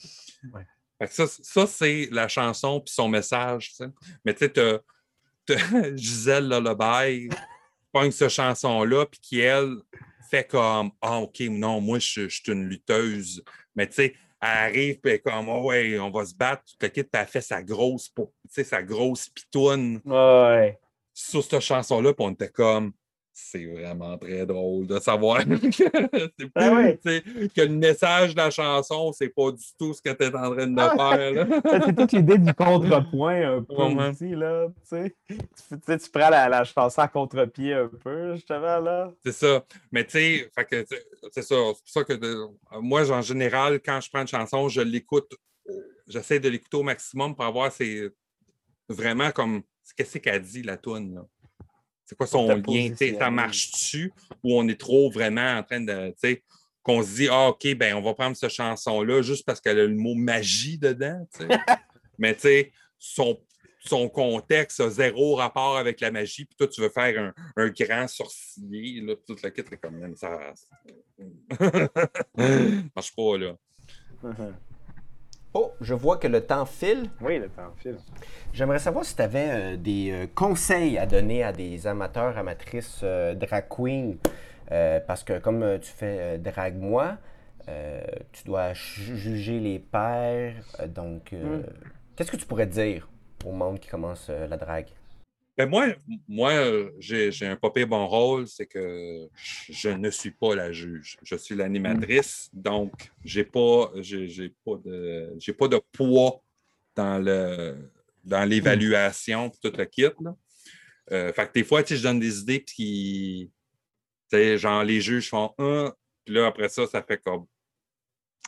[0.53, 0.67] Ouais.
[1.09, 3.71] Ça, ça c'est la chanson puis son message.
[3.71, 3.89] tu sais.
[4.25, 4.81] Mais tu sais, t'as-
[5.47, 5.57] t'as
[5.97, 7.29] Gisèle Lullaby
[7.93, 9.77] pogne cette chanson-là, puis qui, elle,
[10.31, 13.43] fait comme Ah, OK, non, moi, je, je suis une lutteuse.
[13.77, 16.63] Mais tu sais, elle arrive, puis comme Ah ouais, on va se battre.
[16.65, 20.79] Tout le kit, puis elle fait sa grosse, pou- tu sais, sa grosse pitoune Ouais.
[21.13, 22.93] sur cette chanson-là, puis on était comme
[23.35, 26.99] c'est vraiment très drôle de savoir que, Ah ouais.
[27.05, 27.23] sais,
[27.55, 30.55] que le message de la chanson, c'est pas du tout ce que tu es en
[30.55, 30.97] train de Ah.
[31.17, 31.47] faire.
[31.87, 35.15] C'est toute l'idée du contrepoint un peu Ouais, aussi, là, tu.
[35.29, 39.13] Tu, prends la, la chanson à contre-pied un peu, justement, là.
[39.25, 39.65] C'est ça.
[39.91, 40.51] Mais tu sais,
[41.31, 41.55] c'est ça.
[41.55, 42.47] C'est pour ça que de-
[42.81, 45.33] moi, en général, quand je prends une chanson, je l'écoute.
[46.07, 48.11] J'essaie de l'écouter au maximum pour avoir c'est
[48.89, 49.63] vraiment comme
[49.97, 51.15] qu'est-ce qu'elle dit, la toune.
[51.15, 51.23] là.
[52.13, 52.95] C'est quoi son lien?
[53.19, 56.11] Ça marche-tu ou on est trop vraiment en train de.
[56.11, 56.43] tu sais,
[56.83, 59.87] qu'on se dit, ah, OK, ben, on va prendre cette chanson-là juste parce qu'elle a
[59.87, 61.27] le mot magie dedans.
[62.19, 63.39] Mais tu sais, son,
[63.81, 67.69] son contexte a zéro rapport avec la magie, puis toi, tu veux faire un, un
[67.69, 70.53] grand sorcier, là, toute la c'est comme même ça.
[70.57, 71.89] ça
[72.95, 73.57] marche pas, là.
[75.55, 77.11] Oh, je vois que le temps file.
[77.21, 77.97] Oui, le temps file.
[78.55, 83.35] J'aimerais savoir si tu avais des euh, conseils à donner à des amateurs, amatrices euh,
[83.35, 84.17] drag queen.
[84.71, 87.19] Euh, parce que comme euh, tu fais euh, drag moi,
[87.69, 88.01] euh,
[88.33, 90.55] tu dois ju- juger les pairs.
[90.81, 91.63] euh, donc, euh, Mm.
[92.17, 93.07] qu'est-ce que tu pourrais dire
[93.45, 94.89] au monde qui commence euh, la drague?
[95.57, 95.89] Ben moi,
[96.27, 99.29] moi euh, j'ai un pas pire bon rôle, c'est que
[99.69, 101.19] je ne suis pas la juge.
[101.23, 106.43] Je suis l'animatrice, donc j'ai pas, j'ai pas de, j'ai pas de poids
[106.95, 107.91] dans le,
[108.25, 110.09] dans l'évaluation pour tout le kit.
[110.21, 110.35] Là.
[111.11, 113.51] Euh, fait que des fois, je donne des idées puis,
[114.33, 115.93] genre les juges font un,
[116.25, 117.45] puis là après ça, ça fait comme,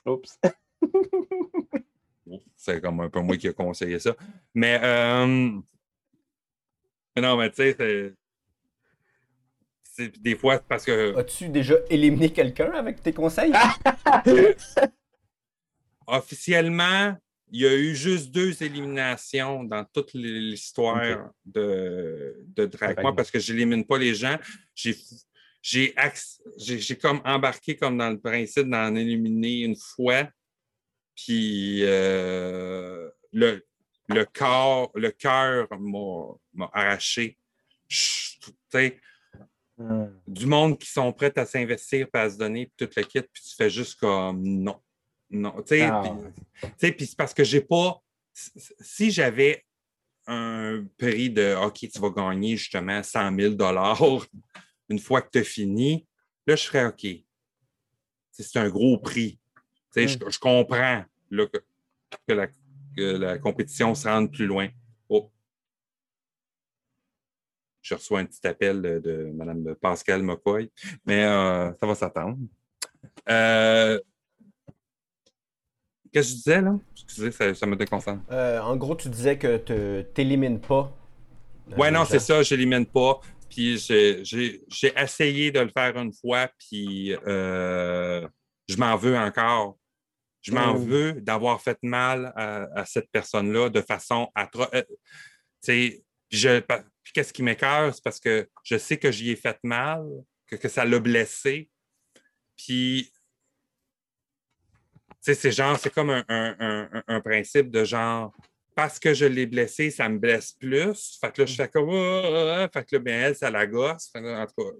[0.07, 0.39] Oups.
[2.57, 4.17] C'est comme un peu moi qui ai conseillé ça.
[4.55, 5.74] Mais euh, mais
[7.17, 8.15] non, mais tu sais,
[9.83, 13.53] c'est- des fois c'est parce que As-tu déjà éliminé quelqu'un avec tes conseils?
[16.07, 17.17] officiellement,
[17.51, 23.31] il y a eu juste deux éliminations dans toute l'histoire de, de Drag Moi, parce
[23.31, 24.37] que je n'élimine pas les gens.
[24.75, 25.95] J'ai
[27.01, 30.29] comme embarqué comme dans le principe d'en éliminer une fois.
[31.15, 33.65] Puis euh, le,
[34.09, 35.69] le corps, le cœur
[36.53, 37.39] m'a arraché.
[37.89, 39.01] Je- tu sais,
[39.77, 40.07] Hmm.
[40.29, 43.43] du monde qui sont prêts à s'investir à se donner, puis tout le kit, puis
[43.43, 44.81] tu fais juste comme non.
[45.31, 45.51] Non.
[45.63, 46.01] Tu sais, Ah.
[46.79, 48.01] puis- c'est parce que j'ai pas.
[48.33, 49.65] Si j'avais
[50.29, 53.57] un prix de OK, tu vas gagner justement 100 000
[54.89, 56.07] une fois que tu as fini,
[56.47, 57.05] là, je serais OK.
[58.31, 59.41] C'est un gros prix.
[59.91, 61.59] Sais, je, je comprends là, que,
[62.29, 62.47] que la,
[62.97, 64.69] que la compétition se rende plus loin.
[65.09, 65.31] Oh.
[67.83, 70.71] Je reçois un petit appel de, Mme Pascal McCoy,
[71.05, 72.39] mais euh, ça va s'attendre.
[73.29, 74.01] Euh,
[76.13, 76.79] Qu'est-ce que je disais là?
[76.95, 78.23] Excusez, ça, ça me déconcentre.
[78.31, 80.97] Euh, en gros, tu disais que tu t'élimines pas.
[81.77, 83.21] Ouais, non, c'est ça, je l'élimine pas.
[83.51, 84.23] Puis j'ai-
[84.97, 89.77] essayé de le faire une fois, puis je m'en veux encore.
[90.45, 90.85] Je m'en Mm.
[90.85, 94.69] veux d'avoir fait mal à, à cette personne-là de façon atroce.
[94.73, 95.91] Euh,
[96.31, 96.61] je-
[97.15, 100.05] qu'est-ce qui m'écœure, c'est parce que je sais que j'y ai fait mal,
[100.47, 101.71] que, que ça l'a blessé.
[102.59, 103.11] Puis,
[105.09, 106.57] tu sais, c'est genre, c'est comme un, un-
[106.93, 108.35] un- un principe de genre,
[108.75, 111.19] parce que je l'ai blessé, ça me blesse plus.
[111.21, 111.91] Fait que là, je fais comme.
[111.91, 112.69] Ah, ah, ah.
[112.73, 114.11] fait que là, ben, elle, ça la gosse.
[114.15, 114.73] en tout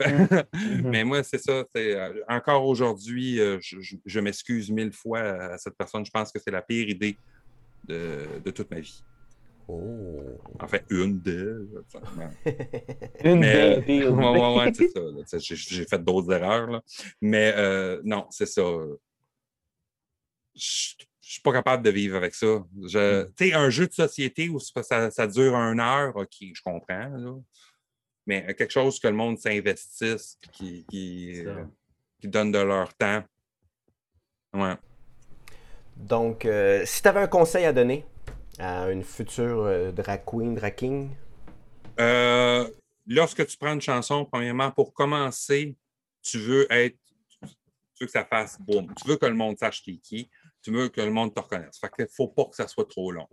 [0.00, 0.44] cas.
[0.84, 1.64] Mais moi, c'est ça.
[1.76, 6.04] Euh, encore aujourd'hui, euh, je, m'excuse mille fois à cette personne.
[6.04, 7.16] Je pense que c'est la pire idée
[7.86, 9.04] de, toute ma vie.
[9.68, 10.38] Oh.
[10.58, 11.68] En fait, une de.
[13.24, 14.08] une Mais, de.
[14.08, 15.38] ouais, ouais, c'est ça.
[15.38, 16.68] J'ai fait d'autres erreurs.
[16.68, 16.82] Là.
[17.20, 18.62] Mais euh, non, c'est ça.
[20.56, 20.94] Je,
[21.28, 22.64] je suis pas capable de vivre avec ça.
[22.72, 22.88] Mm.
[22.88, 22.98] Tu
[23.38, 27.42] sais, un jeu de société où ça, ça, dure une heure, OK, je comprends.
[28.26, 31.64] Mais quelque chose que le monde s'investisse qui, qui, euh,
[32.18, 33.22] qui, donne de leur temps.
[34.54, 34.74] Ouais.
[35.98, 38.06] Donc, euh, si tu avais un conseil à donner
[38.58, 41.10] à une future euh, drag queen, drag king?
[43.06, 45.76] lorsque tu prends une chanson, premièrement, pour commencer,
[46.22, 46.96] tu veux être.
[47.42, 48.94] Tu veux que ça fasse boum.
[48.94, 50.30] Tu veux que le monde sache qui est qui
[50.62, 51.78] tu veux que le monde te reconnaisse.
[51.78, 53.28] Fait qu'il ne faut pas que ça soit trop long.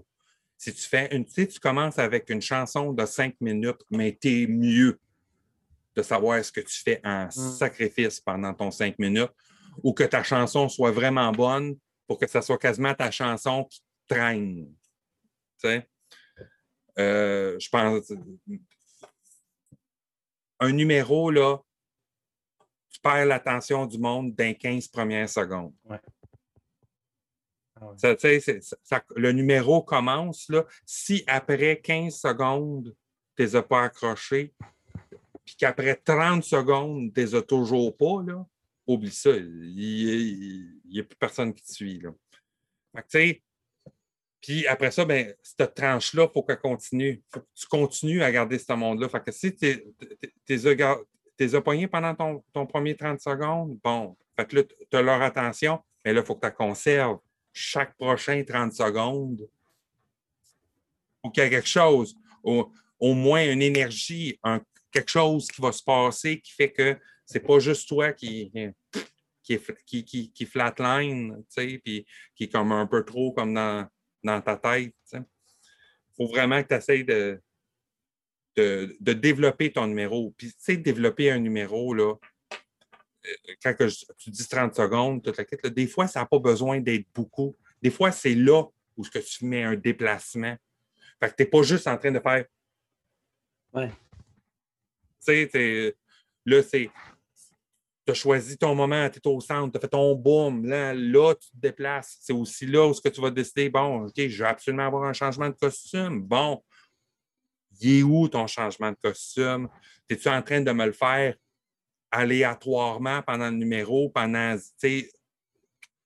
[0.58, 4.44] Si tu fais une, tu, tu commences avec une chanson de cinq minutes, mais tu
[4.44, 5.00] es mieux
[5.96, 7.32] de savoir ce que tu fais en mm.
[7.32, 9.32] sacrifice pendant ton cinq minutes
[9.84, 11.76] ou que ta chanson soit vraiment bonne
[12.08, 14.68] pour que ça soit quasiment ta chanson qui traîne.
[15.60, 15.90] Tu sais?
[16.98, 18.14] Euh, je pense.
[20.60, 21.58] Un numéro, là,
[22.90, 25.74] tu perds l'attention du monde dans les 15 premières secondes.
[27.82, 27.92] Ah
[29.16, 30.48] le numéro commence.
[30.50, 32.96] Là, si après 15 secondes,
[33.36, 34.54] tu ne les as pas accrochés,
[35.44, 38.46] puis qu'après 30 secondes, tu ne les as toujours pas, là,
[38.88, 39.32] oublie ça.
[39.36, 42.00] Il n'y a plus personne qui te suit.
[42.00, 42.12] Là.
[44.42, 47.22] puis après ça, ben, cette tranche-là, il faut qu'elle continue.
[47.30, 49.10] faut que tu continues à garder ce monde-là.
[49.10, 49.84] Fait que si tu
[50.48, 54.16] les as pognés pendant ton, ton, premier 30 secondes, bon,
[54.48, 57.20] tu as leur attention, mais là, il faut que tu la conserves
[57.56, 59.48] chaque prochain 30 secondes.
[61.24, 64.40] Ou qu'il y ait quelque chose, au, moins une énergie,
[64.92, 68.52] quelque chose qui va se passer qui fait que c'est pas juste toi qui,
[70.46, 74.94] flatline, puis qui est comme un peu trop comme dans, ta tête.
[75.14, 75.24] Il
[76.16, 77.42] faut vraiment que tu essaies de,
[78.56, 80.34] de, de, développer ton numéro.
[80.38, 82.16] Puis, tu sais, développer un numéro, là,
[83.64, 83.74] quand
[84.18, 85.22] tu dis 30 secondes,
[85.76, 87.56] des fois, ça n'a pas besoin d'être beaucoup.
[87.82, 88.64] Des fois, c'est là
[88.96, 90.56] où que tu mets un déplacement.
[91.20, 92.46] Fait que tu n'es pas juste en train de faire.
[93.74, 93.90] Ouais.
[95.26, 95.96] Tu sais,
[96.46, 96.90] là, c'est.
[98.06, 100.94] Tu as choisi ton moment, tu es au centre, tu as fait ton boom, là,
[100.94, 102.18] là, tu te déplaces.
[102.22, 105.06] C'est aussi là où ce que tu vas décider, bon, OK, je vais absolument avoir
[105.06, 106.22] un changement de costume.
[106.22, 106.64] Bon,
[107.82, 109.68] il est où ton changement de costume?
[110.08, 111.36] Es-tu en train de me le faire
[112.16, 114.58] aléatoirement pendant le numéro, pendant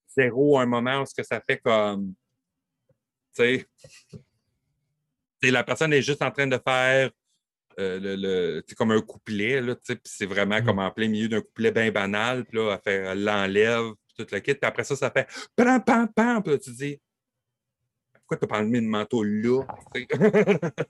[0.07, 2.13] zéro, un moment où ce que ça fait comme.
[3.35, 3.65] Tu
[5.41, 5.51] sais.
[5.51, 7.11] La personne est juste en train de faire
[7.79, 10.65] euh, le, le comme un couplet, là, puis c'est vraiment mm.
[10.65, 14.55] comme en plein milieu d'un couplet bien banal, puis là, elle, l'enlève, tout le kit,
[14.55, 16.99] puis après ça, ça fait pam, pam, pam, puis là, tu dis
[18.13, 19.63] pourquoi tu n'as pas enlevé le manteau là?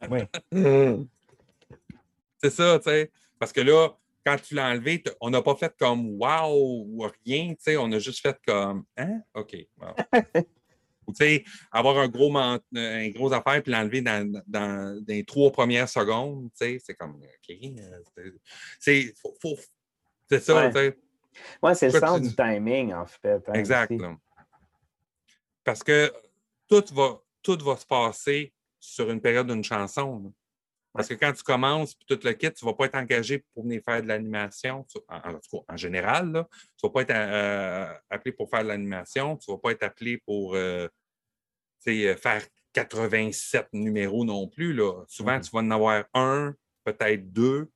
[0.09, 0.23] oui.
[2.41, 3.11] c'est ça, tu sais.
[3.37, 3.89] Parce que là,
[4.25, 7.91] quand tu l'as enlevé, on n'a pas fait comme wow ou rien, tu sais, on
[7.91, 9.21] a juste fait comme Hein?
[9.33, 9.55] OK.
[11.07, 15.51] ou tu sais, avoir un gros, un gros affaire puis l'enlever dans, dans, les trois
[15.51, 17.55] premières secondes, tu sais, c'est comme OK.
[17.55, 18.31] Euh,
[18.79, 19.13] c'est
[20.29, 20.71] c'est ça.
[21.63, 23.41] Oui, c'est le sens du timing, en fait.
[23.47, 23.93] Hein, exact.
[25.63, 26.11] Parce que
[26.67, 30.33] tout va, tout va se passer sur une période d'une chanson.
[30.93, 33.45] Parce que quand tu commences, puis tout le kit, tu ne vas pas être engagé
[33.53, 34.85] pour venir faire de l'animation.
[35.07, 39.37] En, en, général, là, tu ne vas pas être euh, appelé pour faire de l'animation.
[39.37, 40.87] Tu ne vas pas être appelé pour euh,
[41.87, 44.73] euh, faire 87 numéros non plus.
[44.73, 45.03] Là.
[45.07, 45.43] Souvent, mm-hmm.
[45.45, 47.69] tu vas en avoir un, peut-être deux.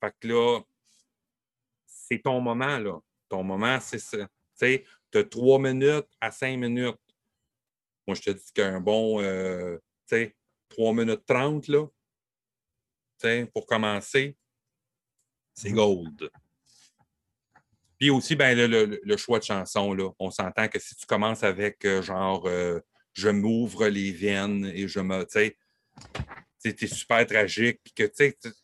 [0.00, 0.60] Fait que là,
[1.86, 2.78] c'est ton moment.
[2.78, 3.00] Là.
[3.30, 4.28] Ton moment, c'est ça.
[4.60, 6.98] Tu as trois minutes à cinq minutes.
[8.06, 10.34] Moi, je te dis qu'un bon, tu sais,
[10.70, 11.86] 3 minutes 30, là,
[13.52, 14.36] pour commencer,
[15.54, 15.76] c'est mhm.
[15.76, 16.30] gold.
[17.98, 21.84] Puis aussi, ben, le, choix de chanson, là, on s'entend que si tu commences avec
[21.84, 22.80] euh, genre euh,
[23.12, 25.24] je m'ouvre les veines et je me.
[25.24, 25.56] Tu
[26.60, 28.10] sais, es super tragique, puis que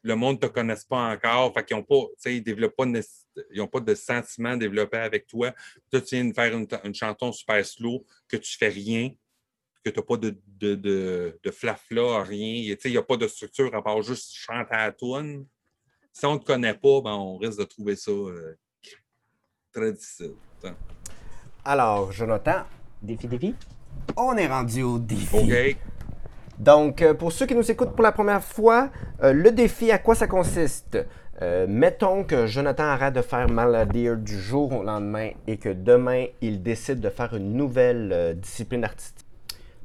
[0.03, 2.87] le monde ne te connaisse pas encore, fait qu'ils n'ont pas, ils développent pas,
[3.53, 5.53] ils ont pas de sentiments développés avec toi.
[5.91, 9.11] Toi, tu viens de faire une, une, chanson super slow, que tu fais rien,
[9.85, 12.77] que tu n'as pas de, de, de, de flafla, rien.
[12.85, 15.47] Il n'y a pas de structure à part juste chanter à la toune.
[16.13, 18.57] Si on ne te connaît pas, ben, on risque de trouver ça euh,
[19.73, 20.35] très difficile.
[21.65, 22.65] Alors, Jonathan.
[23.03, 23.55] Défi, défi.
[24.17, 25.77] On est rendu au défi.
[26.59, 28.91] Donc, euh, pour ceux qui nous écoutent pour la première fois,
[29.23, 30.99] euh, le défi, à quoi ça consiste?
[31.43, 36.27] Euh, mettons que Jonathan arrête de faire Maladir du jour au lendemain et que demain,
[36.41, 39.24] il décide de faire une nouvelle euh, discipline artistique.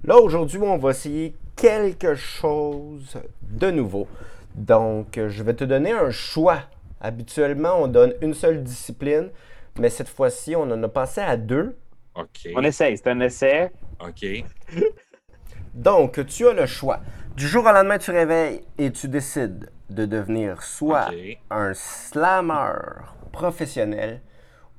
[0.03, 4.07] Là, aujourd'hui, on va essayer quelque chose de nouveau.
[4.55, 6.61] Donc, je vais te donner un choix.
[7.01, 9.29] Habituellement, on donne une seule discipline,
[9.77, 11.75] mais cette fois-ci, on en a pensé à deux.
[12.15, 12.49] OK.
[12.55, 13.71] On essaye, c'est un essai.
[13.99, 14.25] OK.
[15.73, 17.01] Donc, tu as le choix.
[17.35, 21.09] Du jour au lendemain, tu réveilles et tu décides de devenir soit
[21.49, 24.21] un slammer professionnel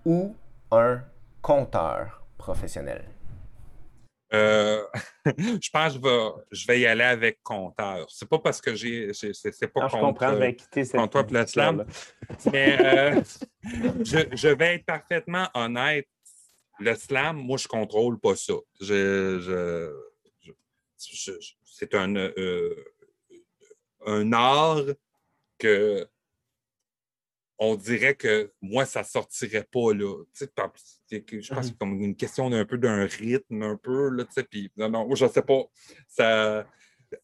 [0.04, 0.34] ou
[0.70, 1.00] un
[1.42, 3.04] conteur professionnel.
[4.32, 4.84] Euh,
[5.36, 8.06] je pense que je vais, je vais y aller avec compteur.
[8.08, 9.12] C'est pas parce que j'ai.
[9.12, 11.10] C'est pas Non, je comprends, je vais quitter cette contre
[11.52, 11.84] toi.
[12.52, 13.20] Mais euh,
[14.04, 16.06] je, je vais être parfaitement honnête.
[16.78, 18.54] Le slam, moi, je contrôle pas ça.
[18.80, 19.94] Je, je-
[20.46, 20.52] je-
[20.98, 22.74] je- c'est un, euh,
[24.06, 24.82] un art
[25.58, 26.06] que
[27.62, 30.24] on dirait que moi, ça sortirait pas là.
[31.11, 34.24] Que- je pense que c'est comme une question d'un peu d'un rythme, un peu, là,
[34.24, 35.64] tu sais, puis non, non, je sais pas.
[36.08, 36.66] Ça,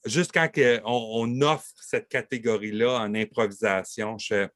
[0.04, 0.48] juste quand
[0.84, 4.48] on, on offre cette catégorie-là en improvisation, je fais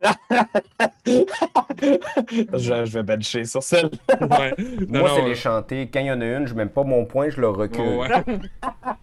[1.06, 3.90] je, je vais bencher sur celle.
[4.20, 4.54] Ouais.
[4.88, 5.90] Non, Moi, c'est les chanter.
[5.90, 7.80] Quand il y en a une, je ne mets pas mon point, je le recule.
[7.80, 8.08] Ouais.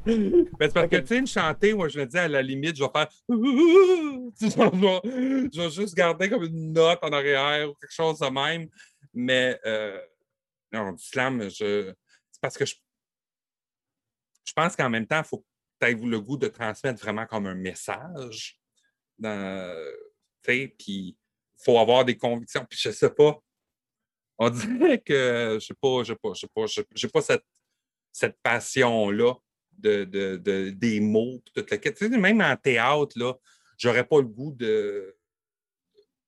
[0.05, 2.75] Mais c'est parce que, tu sais, une chantée, moi, je me dis, à la limite,
[2.77, 3.07] je vais faire.
[3.29, 8.27] Je, vais, je vais juste garder comme une note en arrière ou quelque chose de
[8.27, 8.67] même.
[9.13, 9.99] Mais, euh,
[10.71, 11.93] non, du slam, je...
[12.31, 12.75] c'est parce que je,
[14.45, 15.45] je pense qu'en même temps, il faut que
[15.81, 18.59] tu aies le goût de transmettre vraiment comme un message.
[19.17, 19.75] Dans,
[20.43, 21.15] puis il
[21.63, 22.65] faut avoir des convictions.
[22.69, 23.39] Puis je sais pas.
[24.37, 27.21] On dirait que, je sais pas, je sais pas, je sais pas, je j'ai pas
[27.21, 27.45] cette
[28.11, 29.33] cette passion-là
[29.71, 31.39] de, de- de- des mots.
[31.53, 31.97] toute la quête.
[31.97, 33.33] Tu sais, même en théâtre, là,
[33.77, 35.15] j'aurais pas le goût de,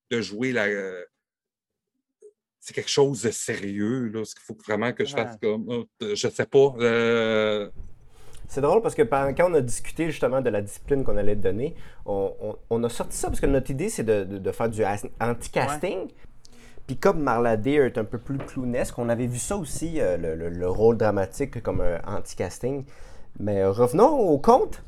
[0.10, 0.66] de jouer la.
[2.60, 4.22] c'est quelque chose de sérieux, là.
[4.24, 5.40] Il faut vraiment que je fasse Ouais.
[5.42, 5.66] comme.
[5.70, 6.74] oh, Je sais pas.
[6.80, 7.70] euh,
[8.48, 11.36] C'est drôle parce que pendant- quand on a discuté justement de la discipline qu'on allait
[11.36, 11.76] te donner,
[12.06, 14.70] on, on- on a sorti ça parce que notre idée, c'est de, de- de faire
[14.70, 16.08] du as- anti-casting.
[16.88, 20.18] Puis comme Marla Deer est un peu plus clownesque, on avait vu ça aussi, euh,
[20.18, 22.86] le, le- le rôle dramatique comme un anti-casting.
[23.40, 24.84] Mais euh, revenons au conte.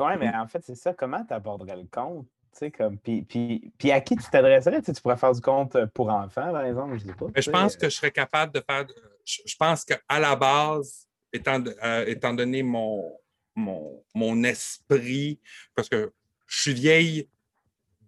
[0.00, 0.92] Ouais, mais en fait, c'est ça.
[0.94, 2.26] Comment tu aborderais le compte?
[2.52, 4.82] Tu sais, comme, puis, puis, puis à qui tu t'adresserais?
[4.82, 7.26] Tu, pourrais faire du compte pour enfants, par exemple, je sais pas.
[7.34, 8.84] Mais je pense que je serais capable de faire.
[9.24, 13.12] Je, je pense qu'à la base, étant, euh, étant donné mon,
[13.54, 15.40] mon, mon esprit,
[15.74, 16.12] parce que
[16.46, 17.28] je suis vieille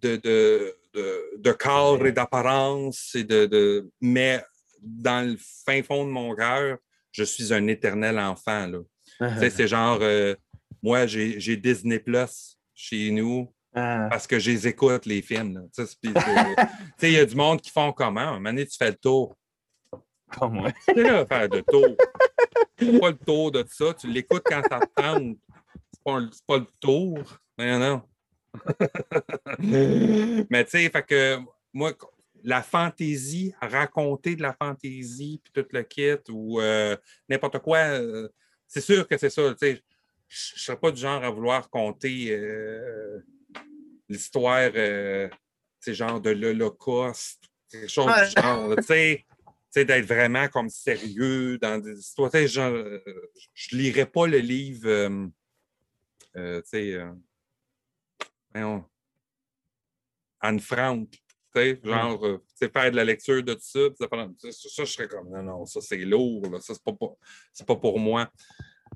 [0.01, 4.43] de, de, de, de corps et d'apparence, et de, de, mais
[4.81, 6.77] dans le fin fond de mon cœur,
[7.11, 8.67] je suis un éternel enfant.
[8.67, 8.79] Là.
[9.19, 10.35] Tu sais, c'est genre, euh,
[10.83, 15.69] moi, j'ai j'ai Disney Plus chez nous Ah, parce que je les écoute, les films.
[15.75, 15.97] tu sais,
[17.03, 18.21] il y a du monde qui font comment?
[18.21, 19.35] Un moment donné, tu fais le tour.
[20.39, 20.71] Comme moi.
[20.81, 21.95] Sais, là, faire le tour.
[22.77, 23.93] C'est pas le tour de ça.
[23.93, 25.37] Tu l'écoutes quand ça te tente.
[25.93, 27.19] C'est pas, c'est pas le tour.
[27.57, 28.01] Mais non.
[29.59, 31.39] Mais tu sais, fait que
[31.73, 31.93] moi,
[32.43, 36.95] la fantaisie, raconter de la fantaisie, puis tout le kit, ou euh,
[37.27, 38.29] n'importe quoi, euh,
[38.67, 39.49] c'est sûr que c'est ça.
[39.51, 39.83] Tu sais,
[40.27, 43.19] je ne serais pas du genre à vouloir conter euh,
[44.09, 45.35] l'histoire, euh, tu
[45.79, 48.27] sais, genre de l'Holocauste, quelque chose Ouais.
[48.27, 49.25] du genre, tu sais.
[49.75, 52.31] D'être vraiment comme sérieux dans des histoires.
[52.33, 52.47] Euh,
[53.53, 55.27] je ne lirais pas le livre, euh,
[56.37, 57.11] euh, tu sais, euh,
[58.53, 58.85] voyons,
[60.39, 61.09] Anne Frank.
[61.11, 61.19] Tu
[61.53, 63.79] sais, genre, sais, faire de la lecture de tout ça,
[64.51, 67.17] ça, je serais comme, non, non, ça, c'est lourd, là, ça, c'est pas, pour-
[67.67, 68.31] pas pour moi.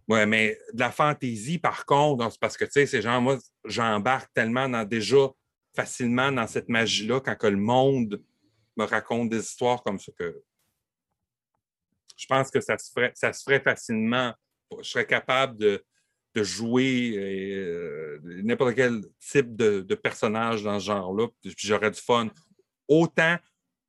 [0.07, 3.37] Ouais, mais de la fantaisie, par contre, c'est parce que, tu sais, c'est genre, moi,
[3.65, 5.29] j'embarque tellement dans, déjà
[5.75, 8.21] facilement dans cette magie-là quand que le monde
[8.77, 10.41] me raconte des histoires comme ça que
[12.19, 14.33] je pense que ça se ferait, ça se ferait facilement.
[14.81, 15.83] Je serais capable de,
[16.35, 22.29] jouer euh, n'importe quel type de, personnage dans ce genre-là, j'aurais du fun.
[22.87, 23.37] Autant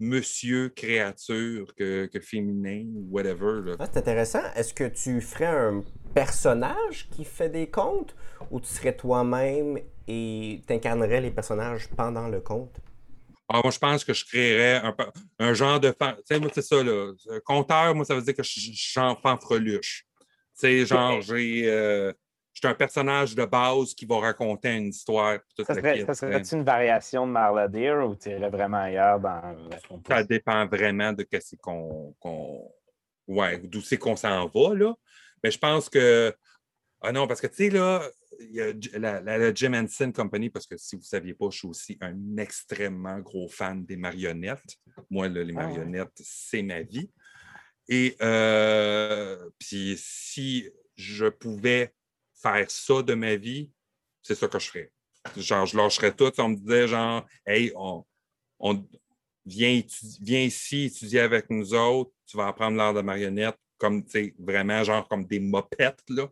[0.01, 3.77] monsieur créature que, que féminin whatever.
[3.79, 4.43] Ah, c'est intéressant.
[4.57, 8.17] Est-ce que tu ferais un personnage qui fait des contes
[8.51, 9.79] ou tu serais toi-même
[10.09, 12.81] et t'incarnerais les personnages pendant le conte?
[13.53, 14.81] Ah, moi, je pense que je créerais
[15.41, 15.93] un, genre de.
[15.99, 17.13] fan- Tu sais, moi, c'est ça, là.
[17.31, 20.05] Un Conteur, moi, ça veut dire que je suis en fanfreluche.
[20.21, 21.65] Tu sais, genre, j'ai.
[21.67, 22.13] euh,
[22.53, 25.39] je suis un personnage de base qui va raconter une histoire.
[25.57, 28.79] Ça la serait, kit, ça serait-tu une variation de Marla Deer ou tu irais vraiment
[28.83, 32.15] ailleurs dans la Ça dépend vraiment de qu'est-ce qu'on.
[32.21, 32.71] qu'on-
[33.27, 34.95] ouais, d'où c'est qu'on s'en va, là.
[35.43, 36.33] Mais je pense que
[37.03, 38.03] Ah non, parce que tu sais, là,
[38.39, 41.51] il y a la, la, Jim Henson Company, parce que si vous ne saviez pas,
[41.51, 44.79] je suis aussi un extrêmement gros fan des marionnettes.
[45.11, 47.11] Moi, les Ah marionnettes, c'est ma vie.
[47.89, 51.93] Et euh, puis si je pouvais
[52.35, 53.71] faire ça de ma vie,
[54.23, 54.93] c'est ça que je ferais.
[55.37, 56.33] Genre, je lâcherais tout.
[56.39, 58.05] On me disait, genre, hey, on,
[58.59, 58.87] on
[59.45, 59.81] vient,
[60.21, 64.35] viens ici étudier avec nous autres, tu vas apprendre l'art de marionnette, comme, tu sais,
[64.39, 66.31] vraiment, genre, comme des mopettes, là.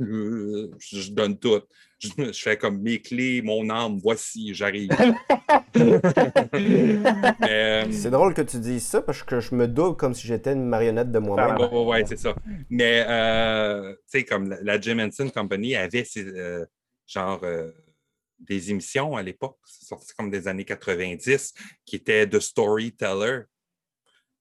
[0.00, 1.60] Euh, je, je donne tout.
[1.98, 4.90] Je, je, fais comme mes clés, mon âme, voici, j'arrive.
[7.40, 10.52] Mais, c'est drôle que tu dises ça parce que je me double comme si j'étais
[10.52, 11.56] une marionnette de moi-même.
[11.58, 12.34] Ah, ouais, ouais, c'est ça.
[12.70, 16.64] Mais, euh, tu sais, comme la, la, Jim Henson Company avait ces, euh,
[17.06, 17.72] genre euh,
[18.38, 23.42] des émissions à l'époque, c'est sorti comme des années 90, qui étaient de storyteller.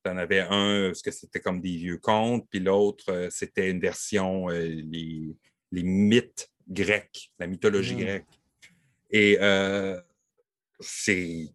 [0.07, 3.79] Tu en avais un, parce que c'était comme des vieux contes, puis l'autre, c'était une
[3.79, 5.35] version, les,
[5.71, 7.99] les mythes grecs, la mythologie mmh.
[7.99, 8.25] grecque.
[9.09, 9.99] Et euh,
[10.79, 11.47] c'est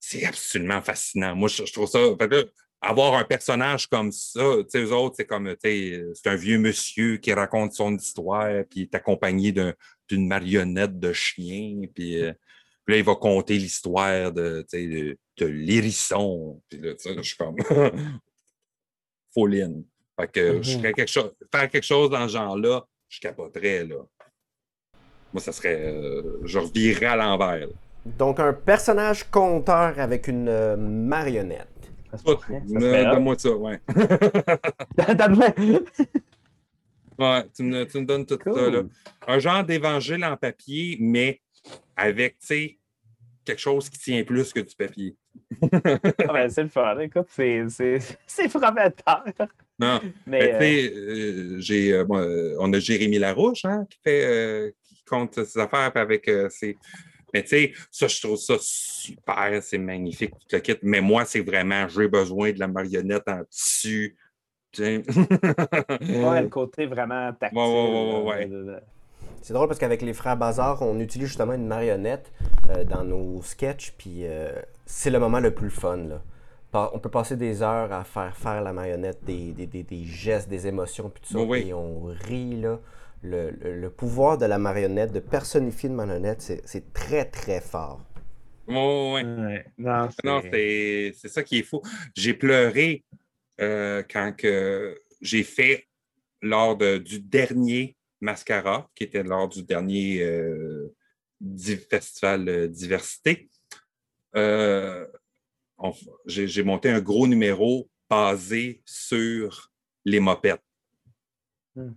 [0.00, 1.36] c'est absolument fascinant.
[1.36, 1.98] Moi, je, je trouve ça.
[2.18, 2.50] Que,
[2.80, 7.18] avoir un personnage comme ça, tu sais, eux autres, c'est comme, c'est un vieux monsieur
[7.18, 9.52] qui raconte son histoire, puis est accompagné
[10.08, 12.32] d'une marionnette de chien, puis, euh,
[12.90, 16.60] puis, là, il va conter l'histoire de, de, de l'hérisson.
[16.68, 17.54] Puis là, je suis comme
[19.32, 19.84] foline.
[20.18, 20.62] Fait que mm -hmm.
[20.64, 23.98] je ferais quelque chose, faire quelque chose dans ce genre-là, je capoterais, là.
[25.32, 25.86] Moi, ça serait.
[25.86, 27.68] Euh, je revirerais à l'envers.
[28.04, 31.68] Donc, un personnage conteur avec une euh, marionnette.
[32.26, 33.80] Donne-moi ça, ouais.
[37.20, 38.54] ouais, tu me, tu me, donnes tout cool.
[38.56, 38.82] ça, là.
[39.28, 41.40] Un genre d'évangile en papier, mais
[41.96, 42.79] avec, tu sais,
[43.50, 45.16] quelque chose qui tient plus que du papier.
[45.62, 46.98] ah ben, c'est le fun.
[47.00, 47.66] Écoute, c'est
[48.48, 49.24] prometteur.
[49.78, 51.56] Non, mais, mais euh...
[51.58, 56.30] j'ai, euh, on a Jérémy Larouche hein, qui, fait, euh, qui compte ses affaires avec
[56.50, 56.76] ses.
[57.32, 60.76] Mais tu sais, ça, je trouve ça super, c'est magnifique, tout le kit.
[60.82, 64.16] Mais moi, c'est vraiment, j'ai besoin de la marionnette en tissu.
[64.78, 65.02] ouais,
[66.42, 67.58] le côté vraiment tactile.
[67.58, 68.80] Ouais, ouais, ouais, ouais.
[69.42, 72.32] C'est drôle parce qu'avec les frères Bazar, on utilise justement une marionnette
[72.68, 74.52] euh, dans nos sketchs, puis euh,
[74.86, 75.96] c'est le moment le plus fun.
[75.96, 76.22] Là.
[76.72, 80.48] On peut passer des heures à faire faire la marionnette des, des, des, des gestes,
[80.48, 81.68] des émotions, puis tout ça, oui.
[81.68, 82.60] et on rit.
[82.60, 82.78] Là.
[83.22, 88.00] Le, le, le, pouvoir de la marionnette, de personnifier une marionnette, c'est très, très fort.
[88.68, 89.64] Oh, oui, ouais.
[89.78, 90.08] Non,
[90.50, 91.82] c'est ça qui est fou.
[92.14, 93.04] J'ai pleuré
[93.60, 95.86] euh, quand que j'ai fait
[96.40, 100.94] lors de, du dernier Mascara, qui était lors du dernier euh,
[101.90, 103.48] festival euh, diversité.
[104.36, 105.06] Euh,
[106.26, 109.72] j'ai monté un gros numéro basé sur
[110.04, 110.62] les mopettes.
[111.74, 111.92] Hmm.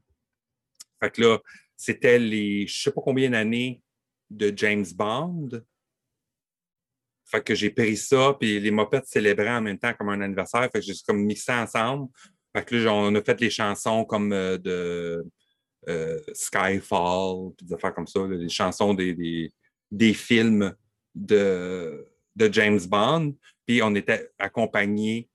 [1.01, 1.39] Fait que là,
[1.75, 3.81] c'était les je sais pas combien d'années
[4.29, 5.49] de James Bond.
[7.25, 10.69] Fait que j'ai pris ça, puis les mopettes célébraient en même temps comme un anniversaire.
[10.71, 12.09] Fait que j'ai comme mixé ensemble.
[12.55, 15.25] Fait que là, on a fait les chansons comme de
[15.89, 19.53] euh, Skyfall, puis des affaires comme ça, là, les chansons des, des,
[19.91, 20.73] des films
[21.13, 23.35] de, de, James Bond.
[23.65, 25.29] Puis on était accompagné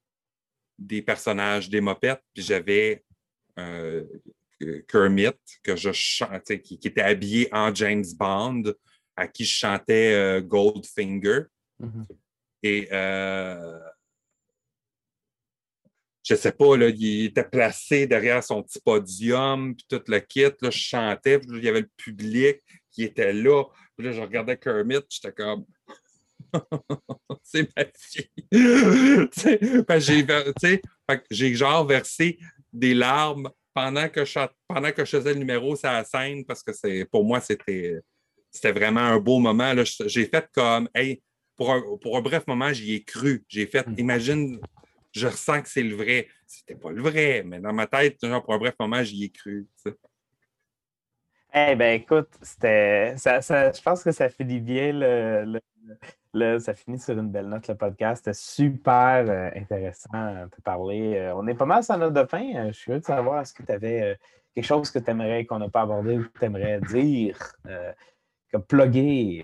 [0.79, 3.05] des personnages des mopettes, puis j'avais
[3.59, 4.05] euh,
[4.89, 5.31] Kermit,
[5.62, 8.62] que je chantais, qui, qui, était habillé en James Bond,
[9.16, 11.43] à qui je chantais euh, Goldfinger.
[11.79, 12.07] Mm -hmm.
[12.62, 12.89] Et
[16.29, 20.43] je sais pas, là, il était placé derrière son petit podium, puis tout le kit.
[20.43, 22.61] Là, je chantais, puis il y avait le public
[22.91, 23.65] qui était là.
[23.97, 25.65] Puis là, je regardais Kermit, j'étais comme.
[27.43, 28.29] c'est ma fille.
[31.31, 32.39] j'ai genre versé
[32.75, 36.63] des larmes pendant que, je, pendant que je faisais le numéro sur la scène parce
[36.63, 38.03] que c'est pour moi, c'était
[38.65, 39.73] vraiment un beau moment.
[40.05, 41.23] J'ai fait comme, hey,
[41.57, 43.47] pour un, pour un bref moment, j'y ai cru.
[43.49, 44.61] J'ai fait, imagine,
[45.12, 46.28] je ressens que c'est le vrai.
[46.47, 49.30] C'était pas le vrai, mais dans ma tête, genre, pour un bref moment, j'y ai
[49.30, 49.66] cru.
[51.55, 53.16] Eh bien, écoute, c'était.
[53.16, 55.60] Ça, ça, je pense que ça finit bien le,
[56.35, 58.24] le, ça finit sur une belle note le podcast.
[58.24, 61.16] C'était super euh, intéressant de parler.
[61.16, 62.55] Euh, on est pas mal sur la note de fin.
[62.55, 64.18] Euh, je suis curieux de savoir est-ce que tu avais
[64.55, 67.39] quelque chose que tu aimerais qu'on n'a pas abordé ou que tu aimerais dire,
[68.52, 69.43] comme plugger.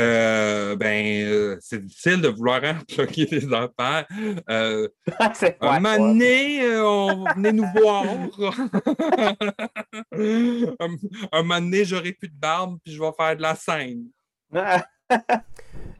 [0.00, 4.06] Euh, ben, euh, c'est difficile de vouloir plugger des affaires.
[4.50, 4.88] Euh,
[5.60, 8.04] un moment donné, on venait nous voir.
[10.12, 10.88] un,
[11.32, 14.04] un moment donné, j'aurai plus de barbe, puis je vais faire de la scène.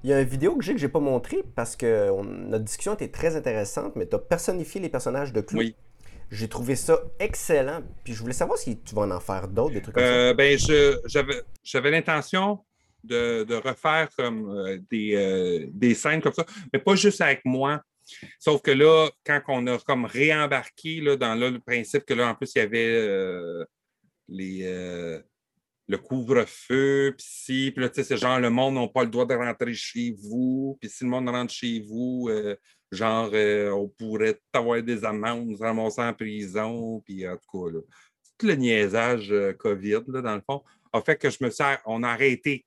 [0.02, 2.64] Il y a une vidéo que j'ai que j'ai pas montrée parce que on, notre
[2.64, 5.60] discussion était très intéressante, mais tu as personnifié les personnages de Clou.
[5.60, 5.76] Oui.
[6.30, 7.80] J'ai trouvé ça excellent.
[8.02, 10.10] Puis je voulais savoir si tu vas en faire d'autres, des trucs comme ça.
[10.10, 12.58] Euh, ben, je- j'avais j'avais l'intention
[13.04, 17.82] de, refaire comme euh, des, euh, des scènes comme ça, mais pas juste avec moi.
[18.38, 22.34] Sauf que là, quand on a comme réembarqué là, dans le principe que là, en
[22.34, 23.64] plus, il y avait euh,
[24.28, 25.20] les,
[25.88, 29.10] le couvre-feu, puis si, puis là, tu sais, c'est genre le monde n'a pas le
[29.10, 32.30] droit de rentrer chez vous, puis si le monde rentre chez vous,
[32.92, 37.78] genre, on pourrait avoir des amendes, nous ramasser en prison, puis en tout cas,
[38.38, 40.62] tout le niaisage COVID, là, dans le fond,
[40.94, 42.64] a fait que je me suis, on a arrêté.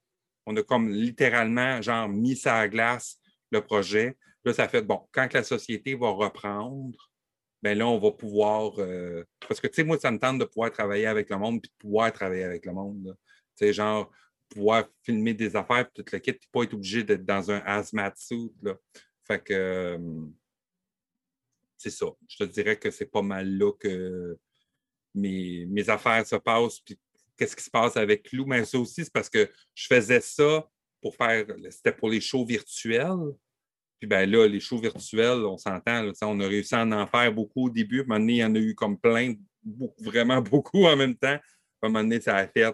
[0.47, 3.19] On a comme littéralement, genre, mis ça à glace
[3.51, 4.17] le projet.
[4.45, 7.11] Là, ça fait, bon, quand la société va reprendre,
[7.61, 8.79] ben là, on va pouvoir.
[8.79, 11.61] euh, parce que, tu sais, moi, ça me tente de pouvoir travailler avec le monde,
[11.61, 13.15] puis de pouvoir travailler avec le monde.
[13.57, 14.09] Tu sais, genre,
[14.49, 17.59] pouvoir filmer des affaires, puis tout le kit, puis pas être obligé d'être dans un
[17.65, 18.53] hazmat suit.
[18.61, 18.75] Là.
[19.25, 19.53] Fait que.
[19.53, 19.97] euh,
[21.77, 22.07] c'est ça.
[22.27, 24.37] Je te dirais que c'est pas mal là que
[25.13, 26.79] mes, mes affaires se passent,
[27.37, 28.45] qu'est-ce qui se passe avec Lou?
[28.45, 30.67] Mais ça aussi, c'est parce que je faisais ça
[31.01, 31.45] pour faire.
[31.69, 33.33] C'était pour les shows virtuels.
[33.99, 37.65] Puis ben là, les shows virtuels, on s'entend, on a réussi à en faire beaucoup
[37.65, 38.01] au début.
[38.01, 39.33] À un moment donné, il y en a eu comme plein,
[39.99, 41.37] vraiment beaucoup en même temps.
[41.81, 42.73] À un moment donné, ça a fait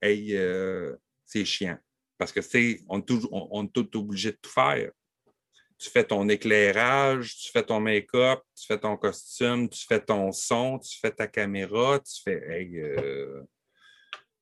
[0.00, 1.78] Hey, euh, c'est chiant.
[2.18, 4.90] Parce que c'est, on, on, on est tout obligé de tout faire.
[5.78, 10.30] Tu fais ton éclairage, tu fais ton make-up, tu fais ton costume, tu fais ton
[10.32, 13.42] son, tu fais ta caméra, tu fais Hey, euh,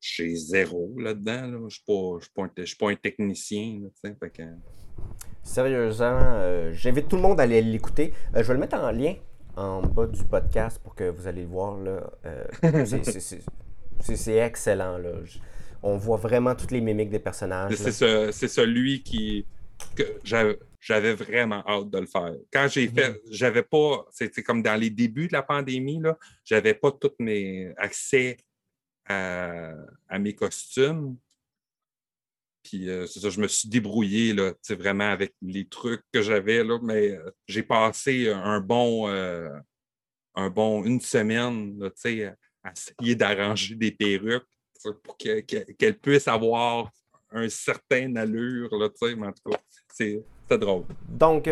[0.00, 1.42] j'ai zéro là-dedans.
[1.42, 1.58] là.
[1.58, 3.80] Je ne suis pas, pas un- je suis pas un technicien.
[4.04, 4.42] là, que-
[5.42, 8.12] Sérieusement, euh, j'invite tout le monde à aller l'écouter.
[8.36, 9.14] Euh, je vais le mettre en lien
[9.56, 11.78] en bas du podcast pour que vous allez le voir.
[12.24, 14.98] Euh, c'est- excellent.
[14.98, 15.10] Là.
[15.24, 15.38] Je-
[15.82, 17.74] On voit vraiment toutes les mimiques des personnages.
[17.74, 19.46] C'est ce- celui qui
[19.96, 22.34] que j'avais j'avais vraiment hâte de le faire.
[22.52, 26.72] Quand j'ai fait, j'avais pas, c'était comme dans les débuts de la pandémie, là, j'avais
[26.74, 28.36] pas tous mes accès
[29.10, 29.74] à,
[30.08, 31.16] à mes costumes.
[32.62, 36.62] Puis euh, c'est ça, je me suis débrouillé là, vraiment avec les trucs que j'avais,
[36.62, 39.48] là, mais euh, j'ai passé un bon, euh,
[40.34, 41.88] un bon une semaine là,
[42.62, 44.44] à essayer d'arranger des perruques
[45.02, 46.90] pour que- que- qu'elles puissent avoir
[47.32, 49.58] un certain allure, là, mais en tout cas,
[49.92, 50.22] c'est
[50.58, 50.84] drôle.
[51.08, 51.48] Donc,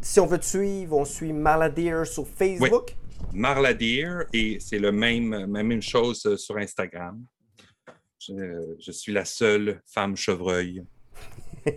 [0.00, 2.94] si on veut te suivre, on suit Maladeer sur Facebook?
[3.32, 7.24] Marladeer, et c'est le même, la même chose euh, sur Instagram.
[8.20, 10.84] Je, je suis la seule femme chevreuil.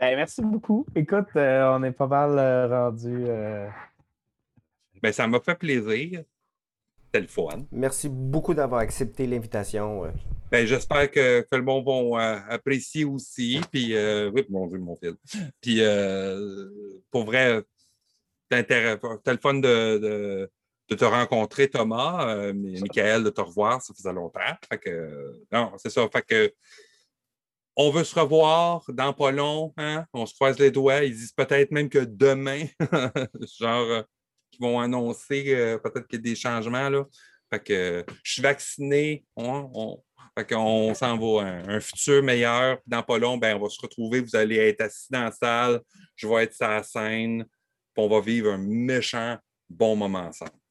[0.00, 0.84] Ben, merci beaucoup.
[0.94, 3.24] Écoute, euh, on est pas mal euh, rendu.
[3.28, 3.68] euh,
[5.02, 6.22] Ben, ça m'a fait plaisir.
[7.06, 7.64] C'était le fun.
[7.70, 10.02] Merci beaucoup d'avoir accepté l'invitation.
[10.50, 13.60] Ben, j'espère que, que le monde va euh, apprécier aussi.
[13.70, 15.14] Puis, euh, oui, mon Dieu, mon fil.
[15.60, 16.68] Puis, euh,
[17.10, 17.62] pour vrai,
[18.62, 20.50] t'as le fun de, de,
[20.88, 22.28] de te rencontrer, Thomas.
[22.28, 24.40] Euh, Mi- Michael, de te revoir, ça faisait longtemps.
[24.70, 26.08] Fait que, non, c'est ça.
[26.12, 26.52] Fait que,
[27.76, 29.72] on veut se revoir dans pas long.
[29.76, 30.04] Hein?
[30.12, 31.02] On se croise les doigts.
[31.02, 32.66] Ils disent peut-être même que demain,
[33.58, 34.02] genre, euh,
[34.50, 36.88] qu'ils vont annoncer euh, peut-être qu'il y a des changements.
[36.88, 37.04] Là.
[37.52, 39.24] Fait que je suis vacciné.
[39.36, 40.02] On, on-
[40.36, 42.78] fait qu'on s'en va à un, un futur meilleur.
[42.86, 44.20] Dans pas long, ben, on va se retrouver.
[44.20, 45.80] Vous allez être assis dans la salle.
[46.16, 47.46] Je vais être sur la scène.
[47.94, 49.38] Puis on va vivre un méchant
[49.68, 50.63] bon moment ensemble.